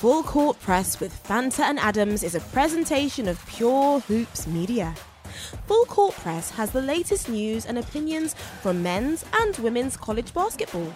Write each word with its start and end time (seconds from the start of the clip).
Full 0.00 0.22
Court 0.22 0.58
Press 0.60 0.98
with 0.98 1.12
Fanta 1.24 1.60
and 1.60 1.78
Adams 1.78 2.22
is 2.22 2.34
a 2.34 2.40
presentation 2.40 3.28
of 3.28 3.46
Pure 3.46 4.00
Hoops 4.00 4.46
Media. 4.46 4.94
Full 5.66 5.84
Court 5.84 6.14
Press 6.14 6.48
has 6.52 6.70
the 6.70 6.80
latest 6.80 7.28
news 7.28 7.66
and 7.66 7.76
opinions 7.76 8.32
from 8.62 8.82
men's 8.82 9.26
and 9.34 9.54
women's 9.58 9.98
college 9.98 10.32
basketball. 10.32 10.90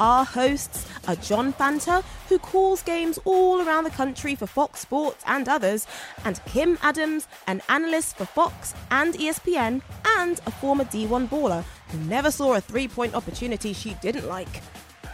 Our 0.00 0.26
hosts 0.26 0.86
are 1.08 1.16
John 1.16 1.54
Fanta, 1.54 2.04
who 2.28 2.38
calls 2.38 2.82
games 2.82 3.18
all 3.24 3.66
around 3.66 3.84
the 3.84 3.90
country 3.90 4.34
for 4.34 4.46
Fox 4.46 4.80
Sports 4.80 5.24
and 5.26 5.48
others, 5.48 5.86
and 6.26 6.38
Kim 6.44 6.76
Adams, 6.82 7.28
an 7.46 7.62
analyst 7.70 8.16
for 8.16 8.26
Fox 8.26 8.74
and 8.90 9.14
ESPN, 9.14 9.80
and 10.18 10.40
a 10.44 10.50
former 10.50 10.84
D1 10.84 11.30
baller 11.30 11.64
who 11.88 11.98
never 12.00 12.30
saw 12.30 12.52
a 12.52 12.60
three 12.60 12.86
point 12.86 13.14
opportunity 13.14 13.72
she 13.72 13.94
didn't 14.02 14.28
like. 14.28 14.60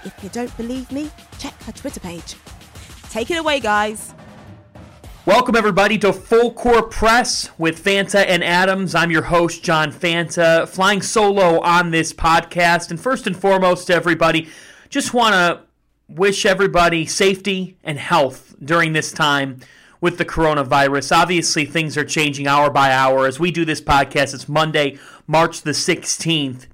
If 0.05 0.13
you 0.25 0.29
don't 0.31 0.57
believe 0.57 0.91
me, 0.91 1.09
check 1.39 1.55
her 1.63 1.73
Twitter 1.73 2.01
page. 2.01 2.35
Take 3.13 3.31
it 3.31 3.37
away, 3.37 3.61
guys. 3.61 4.15
Welcome, 5.27 5.55
everybody, 5.55 5.99
to 5.99 6.15
Full 6.15 6.51
Court 6.55 6.91
Press 6.91 7.51
with 7.59 7.85
Fanta 7.85 8.25
and 8.27 8.43
Adams. 8.43 8.95
I'm 8.95 9.11
your 9.11 9.25
host, 9.25 9.63
John 9.63 9.93
Fanta, 9.93 10.67
flying 10.67 11.03
solo 11.03 11.61
on 11.61 11.91
this 11.91 12.15
podcast. 12.15 12.89
And 12.89 12.99
first 12.99 13.27
and 13.27 13.37
foremost, 13.37 13.91
everybody, 13.91 14.49
just 14.89 15.13
want 15.13 15.35
to 15.35 15.61
wish 16.09 16.47
everybody 16.47 17.05
safety 17.05 17.77
and 17.85 17.99
health 17.99 18.55
during 18.65 18.95
this 18.95 19.13
time 19.13 19.61
with 20.01 20.17
the 20.17 20.25
coronavirus. 20.25 21.15
Obviously, 21.15 21.67
things 21.67 21.99
are 21.99 22.07
changing 22.07 22.47
hour 22.47 22.71
by 22.71 22.93
hour. 22.93 23.27
As 23.27 23.39
we 23.39 23.51
do 23.51 23.67
this 23.67 23.83
podcast, 23.83 24.33
it's 24.33 24.49
Monday, 24.49 24.99
March 25.27 25.61
the 25.61 25.73
16th. 25.73 26.65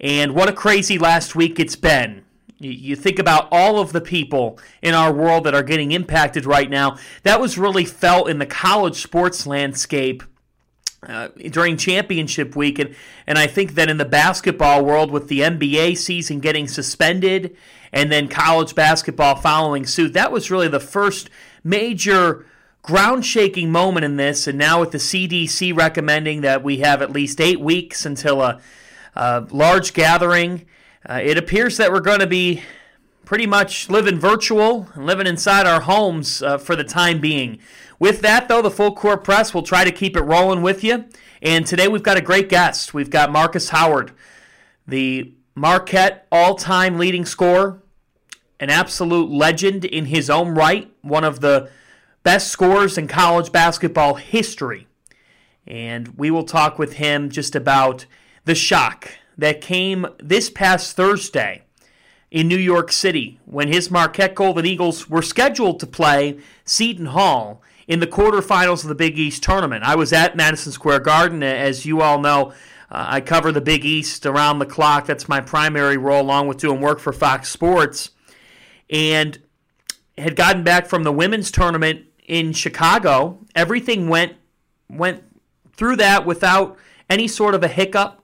And 0.00 0.34
what 0.34 0.48
a 0.48 0.54
crazy 0.54 0.96
last 0.96 1.36
week 1.36 1.60
it's 1.60 1.76
been. 1.76 2.23
You 2.58 2.94
think 2.94 3.18
about 3.18 3.48
all 3.50 3.80
of 3.80 3.92
the 3.92 4.00
people 4.00 4.58
in 4.80 4.94
our 4.94 5.12
world 5.12 5.44
that 5.44 5.54
are 5.54 5.62
getting 5.62 5.92
impacted 5.92 6.46
right 6.46 6.70
now. 6.70 6.98
That 7.24 7.40
was 7.40 7.58
really 7.58 7.84
felt 7.84 8.30
in 8.30 8.38
the 8.38 8.46
college 8.46 9.02
sports 9.02 9.46
landscape 9.46 10.22
uh, 11.06 11.28
during 11.50 11.76
championship 11.76 12.56
week. 12.56 12.78
And, 12.78 12.94
and 13.26 13.38
I 13.38 13.46
think 13.46 13.74
that 13.74 13.90
in 13.90 13.98
the 13.98 14.04
basketball 14.04 14.84
world, 14.84 15.10
with 15.10 15.28
the 15.28 15.40
NBA 15.40 15.98
season 15.98 16.40
getting 16.40 16.68
suspended 16.68 17.56
and 17.92 18.10
then 18.10 18.28
college 18.28 18.74
basketball 18.74 19.34
following 19.36 19.84
suit, 19.84 20.12
that 20.14 20.32
was 20.32 20.50
really 20.50 20.68
the 20.68 20.80
first 20.80 21.28
major 21.62 22.46
ground 22.82 23.24
shaking 23.24 23.70
moment 23.70 24.04
in 24.04 24.16
this. 24.16 24.46
And 24.46 24.58
now 24.58 24.80
with 24.80 24.92
the 24.92 24.98
CDC 24.98 25.76
recommending 25.76 26.42
that 26.42 26.62
we 26.62 26.78
have 26.78 27.02
at 27.02 27.10
least 27.10 27.40
eight 27.40 27.60
weeks 27.60 28.06
until 28.06 28.40
a, 28.40 28.60
a 29.14 29.46
large 29.50 29.92
gathering 29.92 30.66
uh, 31.08 31.20
it 31.22 31.36
appears 31.36 31.76
that 31.76 31.92
we're 31.92 32.00
going 32.00 32.20
to 32.20 32.26
be 32.26 32.62
pretty 33.24 33.46
much 33.46 33.88
living 33.88 34.18
virtual 34.18 34.88
and 34.94 35.06
living 35.06 35.26
inside 35.26 35.66
our 35.66 35.82
homes 35.82 36.42
uh, 36.42 36.58
for 36.58 36.76
the 36.76 36.84
time 36.84 37.20
being. 37.20 37.58
With 37.98 38.20
that, 38.22 38.48
though, 38.48 38.62
the 38.62 38.70
full 38.70 38.92
court 38.92 39.24
press 39.24 39.54
will 39.54 39.62
try 39.62 39.84
to 39.84 39.92
keep 39.92 40.16
it 40.16 40.22
rolling 40.22 40.62
with 40.62 40.84
you. 40.84 41.06
And 41.42 41.66
today 41.66 41.88
we've 41.88 42.02
got 42.02 42.16
a 42.16 42.22
great 42.22 42.48
guest. 42.48 42.94
We've 42.94 43.10
got 43.10 43.30
Markus 43.30 43.68
Howard, 43.70 44.12
the 44.86 45.34
Marquette 45.54 46.26
all 46.32 46.54
time 46.54 46.98
leading 46.98 47.24
scorer, 47.24 47.82
an 48.58 48.70
absolute 48.70 49.30
legend 49.30 49.84
in 49.84 50.06
his 50.06 50.30
own 50.30 50.54
right, 50.54 50.90
one 51.02 51.24
of 51.24 51.40
the 51.40 51.70
best 52.22 52.48
scorers 52.48 52.96
in 52.96 53.08
college 53.08 53.52
basketball 53.52 54.14
history. 54.14 54.86
And 55.66 56.08
we 56.16 56.30
will 56.30 56.44
talk 56.44 56.78
with 56.78 56.94
him 56.94 57.30
just 57.30 57.54
about 57.54 58.06
the 58.44 58.54
shock 58.54 59.10
that 59.36 59.60
came 59.60 60.06
this 60.18 60.50
past 60.50 60.96
Thursday 60.96 61.62
in 62.30 62.48
New 62.48 62.58
York 62.58 62.90
City 62.90 63.38
when 63.44 63.68
his 63.68 63.90
Marquette 63.90 64.34
Golden 64.34 64.66
Eagles 64.66 65.08
were 65.08 65.22
scheduled 65.22 65.80
to 65.80 65.86
play 65.86 66.38
Seton 66.64 67.06
Hall 67.06 67.62
in 67.86 68.00
the 68.00 68.06
quarterfinals 68.06 68.82
of 68.82 68.88
the 68.88 68.94
Big 68.94 69.18
East 69.18 69.42
tournament. 69.42 69.84
I 69.84 69.94
was 69.94 70.12
at 70.12 70.36
Madison 70.36 70.72
Square 70.72 71.00
Garden, 71.00 71.42
as 71.42 71.86
you 71.86 72.00
all 72.00 72.20
know. 72.20 72.52
Uh, 72.90 73.06
I 73.08 73.20
cover 73.20 73.52
the 73.52 73.60
Big 73.60 73.84
East 73.84 74.26
around 74.26 74.58
the 74.58 74.66
clock. 74.66 75.06
That's 75.06 75.28
my 75.28 75.40
primary 75.40 75.96
role, 75.96 76.22
along 76.22 76.48
with 76.48 76.58
doing 76.58 76.80
work 76.80 76.98
for 76.98 77.12
Fox 77.12 77.48
Sports. 77.48 78.10
And 78.90 79.38
had 80.16 80.36
gotten 80.36 80.62
back 80.62 80.86
from 80.86 81.02
the 81.02 81.12
women's 81.12 81.50
tournament 81.50 82.06
in 82.26 82.52
Chicago. 82.52 83.38
Everything 83.54 84.08
went 84.08 84.34
went 84.88 85.22
through 85.76 85.96
that 85.96 86.26
without 86.26 86.76
any 87.10 87.26
sort 87.28 87.54
of 87.54 87.62
a 87.62 87.68
hiccup 87.68 88.23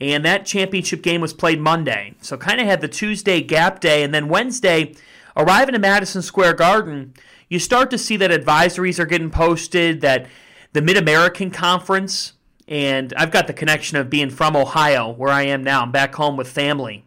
and 0.00 0.24
that 0.24 0.44
championship 0.46 1.02
game 1.02 1.20
was 1.20 1.32
played 1.32 1.60
Monday. 1.60 2.14
So 2.20 2.36
kind 2.36 2.60
of 2.60 2.66
had 2.66 2.80
the 2.80 2.88
Tuesday 2.88 3.40
gap 3.40 3.80
day, 3.80 4.02
and 4.02 4.12
then 4.14 4.28
Wednesday, 4.28 4.94
arriving 5.36 5.74
at 5.74 5.80
Madison 5.80 6.22
Square 6.22 6.54
Garden, 6.54 7.14
you 7.48 7.58
start 7.58 7.90
to 7.90 7.98
see 7.98 8.16
that 8.16 8.30
advisories 8.30 8.98
are 8.98 9.06
getting 9.06 9.30
posted, 9.30 10.00
that 10.00 10.26
the 10.72 10.82
Mid 10.82 10.96
American 10.96 11.50
Conference, 11.50 12.34
and 12.68 13.14
I've 13.16 13.30
got 13.30 13.46
the 13.46 13.52
connection 13.52 13.96
of 13.96 14.10
being 14.10 14.30
from 14.30 14.56
Ohio, 14.56 15.10
where 15.10 15.32
I 15.32 15.42
am 15.42 15.62
now. 15.62 15.82
I'm 15.82 15.92
back 15.92 16.14
home 16.14 16.36
with 16.36 16.48
family. 16.48 17.04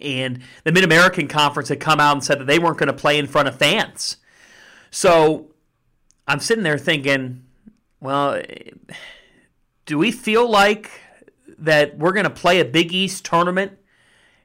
And 0.00 0.40
the 0.64 0.72
Mid 0.72 0.84
American 0.84 1.28
Conference 1.28 1.68
had 1.68 1.80
come 1.80 2.00
out 2.00 2.12
and 2.12 2.24
said 2.24 2.40
that 2.40 2.46
they 2.46 2.58
weren't 2.58 2.78
going 2.78 2.88
to 2.88 2.92
play 2.92 3.18
in 3.18 3.26
front 3.26 3.48
of 3.48 3.56
fans. 3.56 4.18
So 4.90 5.46
I'm 6.26 6.40
sitting 6.40 6.64
there 6.64 6.78
thinking, 6.78 7.44
well, 8.00 8.34
eh, 8.34 8.70
do 9.86 9.96
we 9.96 10.10
feel 10.10 10.50
like 10.50 10.90
that 11.58 11.98
we're 11.98 12.12
going 12.12 12.24
to 12.24 12.30
play 12.30 12.60
a 12.60 12.64
Big 12.64 12.92
East 12.92 13.24
tournament, 13.24 13.78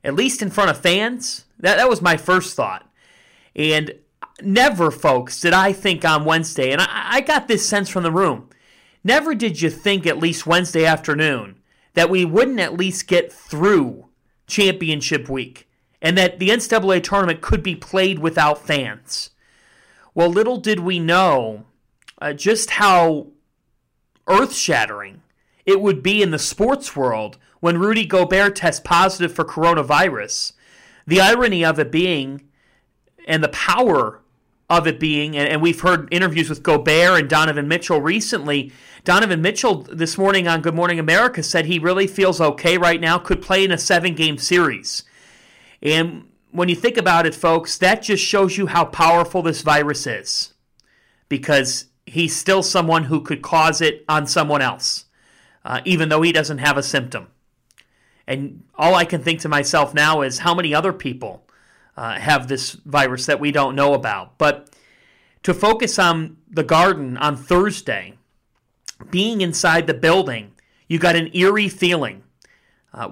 at 0.03 0.15
least 0.15 0.41
in 0.41 0.49
front 0.49 0.69
of 0.69 0.79
fans? 0.79 1.45
That, 1.59 1.77
that 1.77 1.89
was 1.89 2.01
my 2.01 2.17
first 2.17 2.55
thought. 2.55 2.89
And 3.55 3.93
never, 4.41 4.91
folks, 4.91 5.39
did 5.39 5.53
I 5.53 5.73
think 5.73 6.05
on 6.05 6.25
Wednesday, 6.25 6.71
and 6.71 6.81
I, 6.81 6.87
I 6.87 7.21
got 7.21 7.47
this 7.47 7.67
sense 7.67 7.89
from 7.89 8.03
the 8.03 8.11
room, 8.11 8.49
never 9.03 9.35
did 9.35 9.61
you 9.61 9.69
think, 9.69 10.05
at 10.05 10.17
least 10.17 10.47
Wednesday 10.47 10.85
afternoon, 10.85 11.59
that 11.93 12.09
we 12.09 12.25
wouldn't 12.25 12.59
at 12.59 12.77
least 12.77 13.07
get 13.07 13.31
through 13.31 14.05
championship 14.47 15.29
week 15.29 15.69
and 16.01 16.17
that 16.17 16.39
the 16.39 16.49
NCAA 16.49 17.03
tournament 17.03 17.41
could 17.41 17.61
be 17.61 17.75
played 17.75 18.19
without 18.19 18.65
fans. 18.65 19.31
Well, 20.13 20.29
little 20.29 20.57
did 20.57 20.79
we 20.79 20.99
know 20.99 21.65
uh, 22.21 22.33
just 22.33 22.71
how 22.71 23.27
earth 24.27 24.53
shattering 24.53 25.21
it 25.69 25.81
would 25.81 26.01
be 26.01 26.23
in 26.23 26.31
the 26.31 26.39
sports 26.39 26.95
world 26.95 27.37
when 27.59 27.77
Rudy 27.77 28.03
Gobert 28.03 28.55
tests 28.55 28.81
positive 28.83 29.31
for 29.31 29.45
coronavirus. 29.45 30.53
The 31.05 31.21
irony 31.21 31.63
of 31.63 31.77
it 31.77 31.91
being, 31.91 32.41
and 33.27 33.43
the 33.43 33.49
power 33.49 34.19
of 34.67 34.87
it 34.87 34.99
being, 34.99 35.37
and, 35.37 35.61
we've 35.61 35.81
heard 35.81 36.07
interviews 36.11 36.49
with 36.49 36.63
Gobert 36.63 37.19
and 37.19 37.29
Donovan 37.29 37.67
Mitchell 37.67 38.01
recently. 38.01 38.71
Donovan 39.03 39.43
Mitchell 39.43 39.83
this 39.83 40.17
morning 40.17 40.47
on 40.47 40.61
Good 40.61 40.73
Morning 40.73 40.97
America 40.97 41.43
said 41.43 41.67
he 41.67 41.77
really 41.77 42.07
feels 42.07 42.41
okay 42.41 42.79
right 42.79 42.99
now, 42.99 43.19
could 43.19 43.39
play 43.39 43.63
in 43.63 43.71
a 43.71 43.77
seven 43.77 44.15
game 44.15 44.39
series. 44.39 45.03
And 45.83 46.29
when 46.49 46.67
you 46.67 46.75
think 46.75 46.97
about 46.97 47.27
it, 47.27 47.35
folks, 47.35 47.77
that 47.77 48.01
just 48.01 48.23
shows 48.23 48.57
you 48.57 48.65
how 48.65 48.85
powerful 48.85 49.43
this 49.43 49.61
virus 49.61 50.07
is 50.07 50.55
because 51.27 51.85
he's 52.07 52.35
still 52.35 52.63
someone 52.63 53.03
who 53.03 53.21
could 53.21 53.43
cause 53.43 53.81
it 53.81 54.03
on 54.09 54.25
someone 54.25 54.63
else 54.63 55.05
uh, 55.65 55.81
even 55.85 56.09
though 56.09 56.21
he 56.21 56.31
doesn't 56.31 56.59
have 56.59 56.77
a 56.77 56.83
symptom. 56.83 57.27
And 58.27 58.63
all 58.75 58.95
I 58.95 59.05
can 59.05 59.23
think 59.23 59.39
to 59.41 59.49
myself 59.49 59.93
now 59.93 60.21
is 60.21 60.39
how 60.39 60.53
many 60.53 60.73
other 60.73 60.93
people 60.93 61.43
uh, 61.97 62.19
have 62.19 62.47
this 62.47 62.73
virus 62.73 63.25
that 63.25 63.39
we 63.39 63.51
don't 63.51 63.75
know 63.75 63.93
about. 63.93 64.37
But 64.37 64.69
to 65.43 65.53
focus 65.53 65.97
on 65.97 66.37
the 66.49 66.63
garden 66.63 67.17
on 67.17 67.35
Thursday, 67.35 68.17
being 69.09 69.41
inside 69.41 69.87
the 69.87 69.93
building, 69.93 70.53
you 70.87 70.99
got 70.99 71.15
an 71.15 71.29
eerie 71.33 71.69
feeling. 71.69 72.23
Uh, 72.93 73.11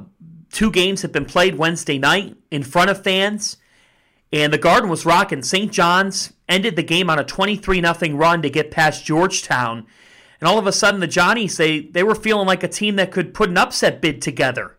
two 0.52 0.72
games 0.72 1.02
have 1.02 1.12
been 1.12 1.26
played 1.26 1.56
Wednesday 1.56 1.98
night 1.98 2.36
in 2.52 2.64
front 2.64 2.90
of 2.90 3.04
fans, 3.04 3.58
and 4.32 4.52
the 4.52 4.58
Garden 4.58 4.90
was 4.90 5.06
rocking. 5.06 5.42
St. 5.42 5.72
John's 5.72 6.34
ended 6.50 6.76
the 6.76 6.84
game 6.84 7.10
on 7.10 7.20
a 7.20 7.24
23 7.24 7.82
0 7.82 8.18
run 8.18 8.42
to 8.42 8.50
get 8.50 8.72
past 8.72 9.06
Georgetown 9.06 9.86
and 10.40 10.48
all 10.48 10.60
of 10.60 10.68
a 10.68 10.72
sudden, 10.72 11.00
the 11.00 11.08
Johnnies, 11.08 11.58
they, 11.58 11.80
they 11.80 12.04
were 12.04 12.16
feeling 12.16 12.48
like 12.48 12.64
a 12.64 12.68
team 12.68 12.96
that 12.98 13.12
could 13.12 13.34
put 13.34 13.50
an 13.50 13.58
upset 13.58 14.02
bid 14.02 14.22
together. 14.22 14.78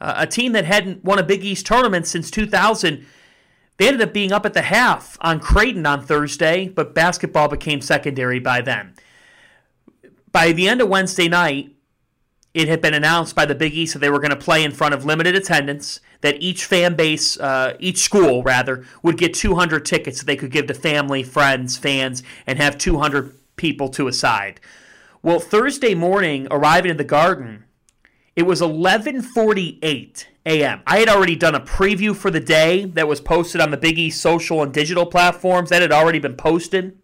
Uh, 0.00 0.14
a 0.18 0.26
team 0.26 0.52
that 0.52 0.64
hadn't 0.64 1.04
won 1.04 1.18
a 1.18 1.22
Big 1.22 1.44
East 1.44 1.66
tournament 1.66 2.06
since 2.06 2.30
2000. 2.30 3.04
They 3.78 3.86
ended 3.86 4.02
up 4.02 4.12
being 4.12 4.32
up 4.32 4.44
at 4.44 4.54
the 4.54 4.62
half 4.62 5.16
on 5.20 5.40
Creighton 5.40 5.86
on 5.86 6.04
Thursday, 6.04 6.68
but 6.68 6.94
basketball 6.94 7.48
became 7.48 7.80
secondary 7.80 8.38
by 8.38 8.60
then. 8.60 8.94
By 10.30 10.52
the 10.52 10.68
end 10.68 10.80
of 10.80 10.88
Wednesday 10.88 11.28
night, 11.28 11.74
it 12.54 12.68
had 12.68 12.80
been 12.80 12.94
announced 12.94 13.34
by 13.34 13.46
the 13.46 13.54
Big 13.54 13.74
East 13.74 13.94
that 13.94 14.00
they 14.00 14.10
were 14.10 14.18
going 14.18 14.30
to 14.30 14.36
play 14.36 14.64
in 14.64 14.72
front 14.72 14.94
of 14.94 15.04
limited 15.04 15.34
attendance, 15.34 16.00
that 16.20 16.42
each 16.42 16.64
fan 16.64 16.96
base, 16.96 17.38
uh, 17.38 17.76
each 17.78 17.98
school 17.98 18.42
rather, 18.42 18.84
would 19.02 19.16
get 19.16 19.34
200 19.34 19.84
tickets 19.84 20.18
that 20.18 20.26
they 20.26 20.36
could 20.36 20.50
give 20.50 20.66
to 20.66 20.74
family, 20.74 21.22
friends, 21.22 21.76
fans, 21.76 22.22
and 22.46 22.58
have 22.58 22.76
200 22.76 23.34
people 23.56 23.88
to 23.90 24.08
a 24.08 24.12
side. 24.12 24.60
Well, 25.22 25.40
Thursday 25.40 25.94
morning, 25.94 26.46
arriving 26.50 26.90
at 26.90 26.98
the 26.98 27.04
Garden, 27.04 27.64
it 28.36 28.46
was 28.46 28.60
11:48 28.60 30.26
a.m. 30.46 30.82
I 30.86 30.98
had 30.98 31.08
already 31.08 31.34
done 31.34 31.56
a 31.56 31.60
preview 31.60 32.14
for 32.14 32.30
the 32.30 32.40
day 32.40 32.84
that 32.84 33.08
was 33.08 33.20
posted 33.20 33.60
on 33.60 33.70
the 33.70 33.76
Big 33.76 33.98
East 33.98 34.22
social 34.22 34.62
and 34.62 34.72
digital 34.72 35.06
platforms. 35.06 35.70
That 35.70 35.82
had 35.82 35.92
already 35.92 36.20
been 36.20 36.36
posted. 36.36 36.96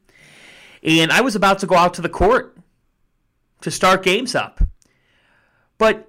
And 0.82 1.10
I 1.10 1.22
was 1.22 1.34
about 1.34 1.58
to 1.60 1.66
go 1.66 1.76
out 1.76 1.94
to 1.94 2.02
the 2.02 2.08
court 2.08 2.56
to 3.62 3.70
start 3.70 4.02
games 4.04 4.34
up. 4.34 4.60
But 5.78 6.08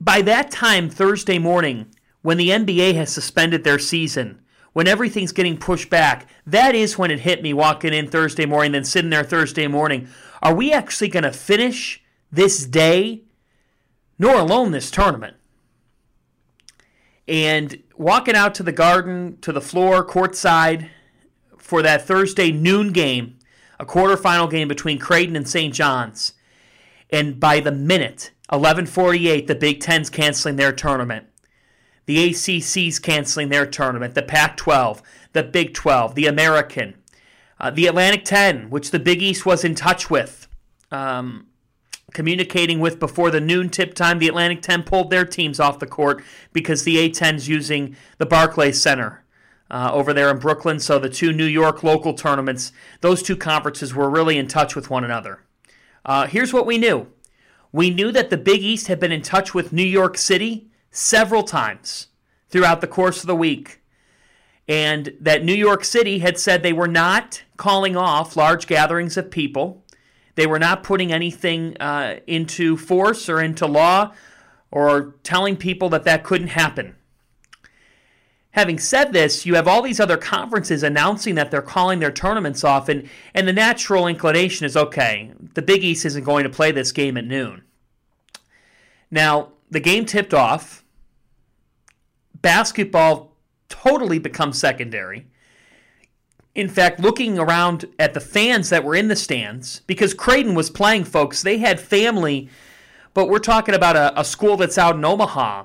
by 0.00 0.22
that 0.22 0.50
time, 0.50 0.90
Thursday 0.90 1.38
morning, 1.38 1.86
when 2.22 2.36
the 2.36 2.50
NBA 2.50 2.94
has 2.96 3.12
suspended 3.12 3.64
their 3.64 3.78
season, 3.78 4.40
when 4.72 4.86
everything's 4.86 5.32
getting 5.32 5.56
pushed 5.56 5.88
back, 5.88 6.28
that 6.46 6.74
is 6.74 6.98
when 6.98 7.10
it 7.10 7.20
hit 7.20 7.42
me 7.42 7.52
walking 7.52 7.92
in 7.92 8.08
Thursday 8.08 8.46
morning, 8.46 8.72
then 8.72 8.84
sitting 8.84 9.10
there 9.10 9.24
Thursday 9.24 9.66
morning. 9.66 10.08
Are 10.42 10.54
we 10.54 10.72
actually 10.72 11.08
going 11.08 11.24
to 11.24 11.32
finish 11.32 12.02
this 12.32 12.64
day, 12.64 13.22
nor 14.18 14.36
alone 14.36 14.72
this 14.72 14.90
tournament? 14.90 15.36
And 17.28 17.82
walking 17.96 18.34
out 18.34 18.54
to 18.56 18.62
the 18.62 18.72
garden, 18.72 19.38
to 19.42 19.52
the 19.52 19.60
floor, 19.60 20.04
courtside 20.04 20.88
for 21.58 21.82
that 21.82 22.06
Thursday 22.06 22.50
noon 22.50 22.92
game, 22.92 23.38
a 23.78 23.86
quarterfinal 23.86 24.50
game 24.50 24.66
between 24.66 24.98
Creighton 24.98 25.36
and 25.36 25.48
St. 25.48 25.72
John's. 25.72 26.32
And 27.10 27.38
by 27.38 27.60
the 27.60 27.72
minute, 27.72 28.30
11:48, 28.50 29.46
the 29.46 29.54
Big 29.54 29.80
Ten's 29.80 30.10
canceling 30.10 30.56
their 30.56 30.72
tournament. 30.72 31.26
The 32.06 32.30
ACC's 32.30 32.98
canceling 32.98 33.50
their 33.50 33.66
tournament. 33.66 34.14
The 34.14 34.22
Pac-12, 34.22 35.00
the 35.32 35.44
Big 35.44 35.74
12, 35.74 36.14
the 36.16 36.26
American, 36.26 36.94
uh, 37.60 37.70
the 37.70 37.86
Atlantic 37.86 38.24
10, 38.24 38.70
which 38.70 38.90
the 38.90 38.98
Big 38.98 39.22
East 39.22 39.44
was 39.44 39.64
in 39.64 39.74
touch 39.74 40.08
with, 40.08 40.48
um, 40.90 41.46
communicating 42.12 42.80
with 42.80 42.98
before 42.98 43.30
the 43.30 43.40
noon 43.40 43.68
tip 43.68 43.94
time. 43.94 44.18
The 44.18 44.28
Atlantic 44.28 44.62
10 44.62 44.82
pulled 44.84 45.10
their 45.10 45.24
teams 45.24 45.60
off 45.60 45.78
the 45.78 45.86
court 45.86 46.24
because 46.52 46.84
the 46.84 46.96
A10 46.96 47.36
is 47.36 47.48
using 47.48 47.96
the 48.18 48.26
Barclays 48.26 48.80
Center. 48.80 49.24
Uh, 49.72 49.88
over 49.92 50.12
there 50.12 50.32
in 50.32 50.38
Brooklyn. 50.38 50.80
So 50.80 50.98
the 50.98 51.08
two 51.08 51.32
New 51.32 51.44
York 51.44 51.84
local 51.84 52.12
tournaments, 52.12 52.72
those 53.02 53.22
two 53.22 53.36
conferences 53.36 53.94
were 53.94 54.10
really 54.10 54.36
in 54.36 54.48
touch 54.48 54.74
with 54.74 54.90
one 54.90 55.04
another. 55.04 55.44
Uh, 56.04 56.26
here's 56.26 56.52
what 56.52 56.66
we 56.66 56.76
knew 56.76 57.06
we 57.72 57.90
knew 57.90 58.10
that 58.10 58.30
the 58.30 58.36
Big 58.36 58.62
East 58.62 58.88
had 58.88 58.98
been 58.98 59.12
in 59.12 59.22
touch 59.22 59.54
with 59.54 59.72
New 59.72 59.84
York 59.84 60.18
City 60.18 60.70
several 60.90 61.44
times 61.44 62.08
throughout 62.48 62.80
the 62.80 62.88
course 62.88 63.20
of 63.20 63.28
the 63.28 63.36
week, 63.36 63.79
and 64.70 65.12
that 65.20 65.44
New 65.44 65.52
York 65.52 65.84
City 65.84 66.20
had 66.20 66.38
said 66.38 66.62
they 66.62 66.72
were 66.72 66.86
not 66.86 67.42
calling 67.56 67.96
off 67.96 68.36
large 68.36 68.68
gatherings 68.68 69.16
of 69.16 69.28
people. 69.28 69.82
They 70.36 70.46
were 70.46 70.60
not 70.60 70.84
putting 70.84 71.12
anything 71.12 71.76
uh, 71.80 72.20
into 72.28 72.76
force 72.76 73.28
or 73.28 73.42
into 73.42 73.66
law 73.66 74.12
or 74.70 75.16
telling 75.24 75.56
people 75.56 75.88
that 75.88 76.04
that 76.04 76.22
couldn't 76.22 76.48
happen. 76.48 76.94
Having 78.52 78.78
said 78.78 79.12
this, 79.12 79.44
you 79.44 79.56
have 79.56 79.66
all 79.66 79.82
these 79.82 79.98
other 79.98 80.16
conferences 80.16 80.84
announcing 80.84 81.34
that 81.34 81.50
they're 81.50 81.62
calling 81.62 81.98
their 81.98 82.12
tournaments 82.12 82.62
off, 82.62 82.88
and, 82.88 83.08
and 83.34 83.48
the 83.48 83.52
natural 83.52 84.06
inclination 84.06 84.66
is 84.66 84.76
okay, 84.76 85.32
the 85.54 85.62
Big 85.62 85.82
East 85.82 86.04
isn't 86.04 86.24
going 86.24 86.44
to 86.44 86.50
play 86.50 86.70
this 86.70 86.92
game 86.92 87.16
at 87.16 87.24
noon. 87.24 87.64
Now, 89.10 89.48
the 89.68 89.80
game 89.80 90.04
tipped 90.04 90.32
off. 90.32 90.84
Basketball 92.40 93.29
totally 93.70 94.18
become 94.18 94.52
secondary. 94.52 95.26
In 96.54 96.68
fact, 96.68 97.00
looking 97.00 97.38
around 97.38 97.86
at 97.98 98.12
the 98.12 98.20
fans 98.20 98.68
that 98.68 98.84
were 98.84 98.94
in 98.94 99.08
the 99.08 99.16
stands, 99.16 99.80
because 99.86 100.12
Creighton 100.12 100.54
was 100.54 100.68
playing, 100.68 101.04
folks, 101.04 101.42
they 101.42 101.58
had 101.58 101.80
family, 101.80 102.50
but 103.14 103.28
we're 103.28 103.38
talking 103.38 103.74
about 103.74 103.96
a, 103.96 104.20
a 104.20 104.24
school 104.24 104.56
that's 104.56 104.76
out 104.76 104.96
in 104.96 105.04
Omaha 105.04 105.64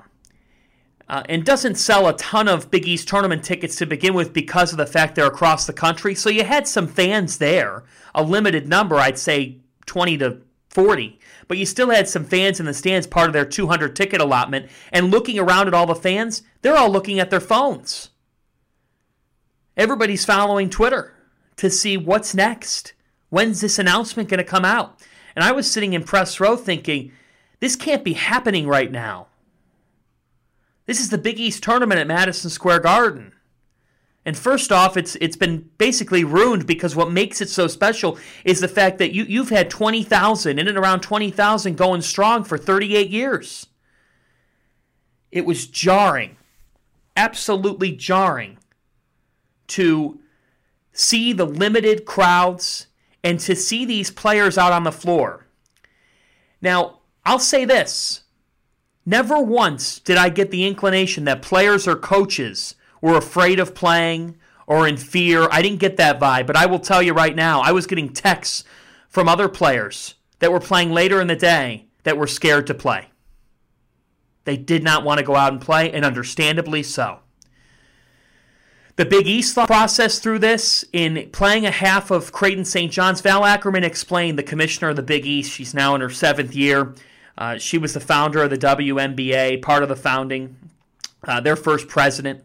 uh, 1.08 1.22
and 1.28 1.44
doesn't 1.44 1.76
sell 1.76 2.08
a 2.08 2.16
ton 2.16 2.48
of 2.48 2.70
Big 2.70 2.86
East 2.86 3.08
tournament 3.08 3.44
tickets 3.44 3.76
to 3.76 3.86
begin 3.86 4.14
with 4.14 4.32
because 4.32 4.72
of 4.72 4.78
the 4.78 4.86
fact 4.86 5.14
they're 5.14 5.26
across 5.26 5.66
the 5.66 5.72
country. 5.72 6.14
So 6.14 6.30
you 6.30 6.44
had 6.44 6.66
some 6.66 6.86
fans 6.86 7.38
there, 7.38 7.84
a 8.14 8.22
limited 8.22 8.68
number, 8.68 8.96
I'd 8.96 9.18
say 9.18 9.58
20 9.86 10.18
to 10.18 10.38
40. 10.70 11.18
But 11.48 11.58
you 11.58 11.66
still 11.66 11.90
had 11.90 12.08
some 12.08 12.24
fans 12.24 12.58
in 12.58 12.66
the 12.66 12.74
stands, 12.74 13.06
part 13.06 13.28
of 13.28 13.32
their 13.32 13.44
200 13.44 13.94
ticket 13.94 14.20
allotment. 14.20 14.68
And 14.92 15.10
looking 15.10 15.38
around 15.38 15.68
at 15.68 15.74
all 15.74 15.86
the 15.86 15.94
fans, 15.94 16.42
they're 16.62 16.76
all 16.76 16.90
looking 16.90 17.20
at 17.20 17.30
their 17.30 17.40
phones. 17.40 18.10
Everybody's 19.76 20.24
following 20.24 20.70
Twitter 20.70 21.14
to 21.56 21.70
see 21.70 21.96
what's 21.96 22.34
next. 22.34 22.94
When's 23.28 23.60
this 23.60 23.78
announcement 23.78 24.28
going 24.28 24.38
to 24.38 24.44
come 24.44 24.64
out? 24.64 25.00
And 25.34 25.44
I 25.44 25.52
was 25.52 25.70
sitting 25.70 25.92
in 25.92 26.02
press 26.02 26.40
row 26.40 26.56
thinking, 26.56 27.12
this 27.60 27.76
can't 27.76 28.04
be 28.04 28.14
happening 28.14 28.66
right 28.66 28.90
now. 28.90 29.28
This 30.86 31.00
is 31.00 31.10
the 31.10 31.18
Big 31.18 31.38
East 31.38 31.62
tournament 31.62 32.00
at 32.00 32.06
Madison 32.06 32.50
Square 32.50 32.80
Garden. 32.80 33.32
And 34.26 34.36
first 34.36 34.72
off, 34.72 34.96
it's 34.96 35.16
it's 35.20 35.36
been 35.36 35.70
basically 35.78 36.24
ruined 36.24 36.66
because 36.66 36.96
what 36.96 37.12
makes 37.12 37.40
it 37.40 37.48
so 37.48 37.68
special 37.68 38.18
is 38.44 38.58
the 38.58 38.66
fact 38.66 38.98
that 38.98 39.14
you, 39.14 39.22
you've 39.22 39.50
had 39.50 39.70
20,000, 39.70 40.58
in 40.58 40.66
and 40.66 40.76
around 40.76 41.00
20,000 41.00 41.76
going 41.76 42.02
strong 42.02 42.42
for 42.42 42.58
38 42.58 43.08
years. 43.08 43.68
It 45.30 45.46
was 45.46 45.68
jarring, 45.68 46.36
absolutely 47.16 47.92
jarring 47.92 48.58
to 49.68 50.18
see 50.92 51.32
the 51.32 51.46
limited 51.46 52.04
crowds 52.04 52.88
and 53.22 53.38
to 53.40 53.54
see 53.54 53.84
these 53.84 54.10
players 54.10 54.58
out 54.58 54.72
on 54.72 54.82
the 54.82 54.90
floor. 54.90 55.46
Now, 56.60 56.98
I'll 57.24 57.38
say 57.38 57.64
this 57.64 58.22
Never 59.04 59.40
once 59.40 60.00
did 60.00 60.16
I 60.16 60.30
get 60.30 60.50
the 60.50 60.66
inclination 60.66 61.26
that 61.26 61.42
players 61.42 61.86
or 61.86 61.94
coaches 61.94 62.74
were 63.00 63.16
afraid 63.16 63.58
of 63.60 63.74
playing 63.74 64.36
or 64.66 64.86
in 64.86 64.96
fear. 64.96 65.48
I 65.50 65.62
didn't 65.62 65.80
get 65.80 65.96
that 65.96 66.20
vibe, 66.20 66.46
but 66.46 66.56
I 66.56 66.66
will 66.66 66.78
tell 66.78 67.02
you 67.02 67.12
right 67.12 67.34
now, 67.34 67.60
I 67.60 67.72
was 67.72 67.86
getting 67.86 68.12
texts 68.12 68.64
from 69.08 69.28
other 69.28 69.48
players 69.48 70.14
that 70.40 70.52
were 70.52 70.60
playing 70.60 70.92
later 70.92 71.20
in 71.20 71.28
the 71.28 71.36
day 71.36 71.86
that 72.02 72.18
were 72.18 72.26
scared 72.26 72.66
to 72.66 72.74
play. 72.74 73.08
They 74.44 74.56
did 74.56 74.82
not 74.84 75.04
want 75.04 75.18
to 75.18 75.24
go 75.24 75.34
out 75.34 75.52
and 75.52 75.60
play, 75.60 75.90
and 75.90 76.04
understandably 76.04 76.82
so. 76.82 77.20
The 78.94 79.04
Big 79.04 79.26
East 79.26 79.54
thought 79.54 79.66
process 79.66 80.20
through 80.20 80.38
this 80.38 80.82
in 80.92 81.28
playing 81.30 81.66
a 81.66 81.70
half 81.70 82.10
of 82.10 82.32
Creighton 82.32 82.64
St. 82.64 82.90
John's. 82.90 83.20
Val 83.20 83.44
Ackerman 83.44 83.84
explained, 83.84 84.38
the 84.38 84.42
commissioner 84.42 84.90
of 84.90 84.96
the 84.96 85.02
Big 85.02 85.26
East, 85.26 85.52
she's 85.52 85.74
now 85.74 85.94
in 85.94 86.00
her 86.00 86.08
seventh 86.08 86.54
year. 86.54 86.94
Uh, 87.36 87.58
she 87.58 87.76
was 87.76 87.92
the 87.92 88.00
founder 88.00 88.42
of 88.42 88.48
the 88.48 88.56
WNBA, 88.56 89.60
part 89.60 89.82
of 89.82 89.90
the 89.90 89.96
founding, 89.96 90.56
uh, 91.24 91.40
their 91.40 91.56
first 91.56 91.88
president. 91.88 92.42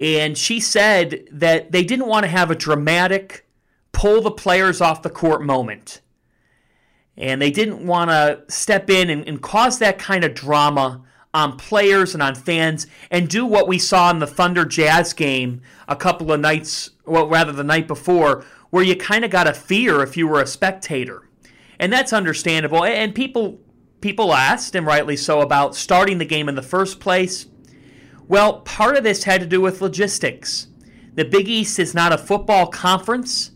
And 0.00 0.36
she 0.36 0.60
said 0.60 1.28
that 1.30 1.72
they 1.72 1.84
didn't 1.84 2.08
want 2.08 2.24
to 2.24 2.30
have 2.30 2.50
a 2.50 2.54
dramatic 2.54 3.46
pull 3.92 4.20
the 4.20 4.30
players 4.30 4.80
off 4.80 5.02
the 5.02 5.10
court 5.10 5.42
moment. 5.42 6.00
And 7.16 7.40
they 7.40 7.50
didn't 7.50 7.86
want 7.86 8.10
to 8.10 8.42
step 8.48 8.90
in 8.90 9.08
and, 9.08 9.26
and 9.28 9.40
cause 9.40 9.78
that 9.78 9.98
kind 9.98 10.24
of 10.24 10.34
drama 10.34 11.02
on 11.32 11.56
players 11.56 12.14
and 12.14 12.22
on 12.22 12.34
fans 12.34 12.86
and 13.10 13.28
do 13.28 13.46
what 13.46 13.68
we 13.68 13.78
saw 13.78 14.10
in 14.10 14.18
the 14.18 14.26
Thunder 14.26 14.64
Jazz 14.64 15.12
game 15.12 15.62
a 15.88 15.96
couple 15.96 16.32
of 16.32 16.40
nights, 16.40 16.90
well, 17.06 17.28
rather 17.28 17.52
the 17.52 17.64
night 17.64 17.88
before, 17.88 18.44
where 18.70 18.84
you 18.84 18.96
kind 18.96 19.24
of 19.24 19.30
got 19.30 19.46
a 19.46 19.54
fear 19.54 20.02
if 20.02 20.16
you 20.16 20.26
were 20.26 20.40
a 20.40 20.46
spectator. 20.46 21.28
And 21.78 21.92
that's 21.92 22.12
understandable. 22.12 22.84
And 22.84 23.14
people 23.14 23.60
people 24.00 24.34
asked, 24.34 24.74
and 24.74 24.86
rightly 24.86 25.16
so, 25.16 25.40
about 25.40 25.74
starting 25.74 26.18
the 26.18 26.24
game 26.24 26.48
in 26.48 26.54
the 26.54 26.62
first 26.62 27.00
place. 27.00 27.46
Well, 28.26 28.60
part 28.60 28.96
of 28.96 29.04
this 29.04 29.24
had 29.24 29.40
to 29.40 29.46
do 29.46 29.60
with 29.60 29.80
logistics. 29.80 30.68
The 31.14 31.24
Big 31.24 31.48
East 31.48 31.78
is 31.78 31.94
not 31.94 32.12
a 32.12 32.18
football 32.18 32.66
conference. 32.66 33.50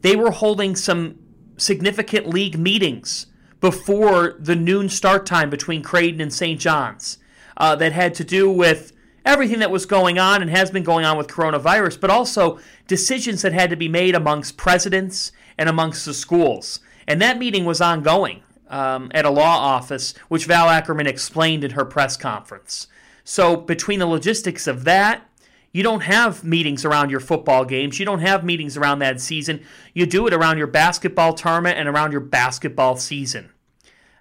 They 0.00 0.16
were 0.16 0.30
holding 0.30 0.76
some 0.76 1.18
significant 1.56 2.26
league 2.26 2.58
meetings 2.58 3.26
before 3.60 4.36
the 4.38 4.56
noon 4.56 4.88
start 4.88 5.26
time 5.26 5.50
between 5.50 5.82
Creighton 5.82 6.20
and 6.20 6.32
St. 6.32 6.58
John's 6.58 7.18
uh, 7.56 7.76
that 7.76 7.92
had 7.92 8.14
to 8.14 8.24
do 8.24 8.50
with 8.50 8.92
everything 9.24 9.60
that 9.60 9.70
was 9.70 9.86
going 9.86 10.18
on 10.18 10.42
and 10.42 10.50
has 10.50 10.70
been 10.70 10.82
going 10.82 11.04
on 11.04 11.16
with 11.16 11.28
coronavirus, 11.28 12.00
but 12.00 12.10
also 12.10 12.58
decisions 12.86 13.42
that 13.42 13.52
had 13.52 13.70
to 13.70 13.76
be 13.76 13.88
made 13.88 14.14
amongst 14.14 14.56
presidents 14.56 15.32
and 15.56 15.68
amongst 15.68 16.04
the 16.04 16.14
schools. 16.14 16.80
And 17.06 17.20
that 17.22 17.38
meeting 17.38 17.64
was 17.64 17.80
ongoing 17.80 18.42
um, 18.68 19.10
at 19.14 19.24
a 19.24 19.30
law 19.30 19.58
office, 19.58 20.14
which 20.28 20.46
Val 20.46 20.68
Ackerman 20.68 21.06
explained 21.06 21.64
in 21.64 21.72
her 21.72 21.84
press 21.84 22.16
conference. 22.16 22.88
So, 23.24 23.56
between 23.56 23.98
the 23.98 24.06
logistics 24.06 24.66
of 24.66 24.84
that, 24.84 25.26
you 25.72 25.82
don't 25.82 26.02
have 26.02 26.44
meetings 26.44 26.84
around 26.84 27.10
your 27.10 27.20
football 27.20 27.64
games. 27.64 27.98
You 27.98 28.06
don't 28.06 28.20
have 28.20 28.44
meetings 28.44 28.76
around 28.76 29.00
that 29.00 29.20
season. 29.20 29.64
You 29.92 30.06
do 30.06 30.26
it 30.26 30.34
around 30.34 30.58
your 30.58 30.68
basketball 30.68 31.32
tournament 31.32 31.78
and 31.78 31.88
around 31.88 32.12
your 32.12 32.20
basketball 32.20 32.96
season. 32.96 33.50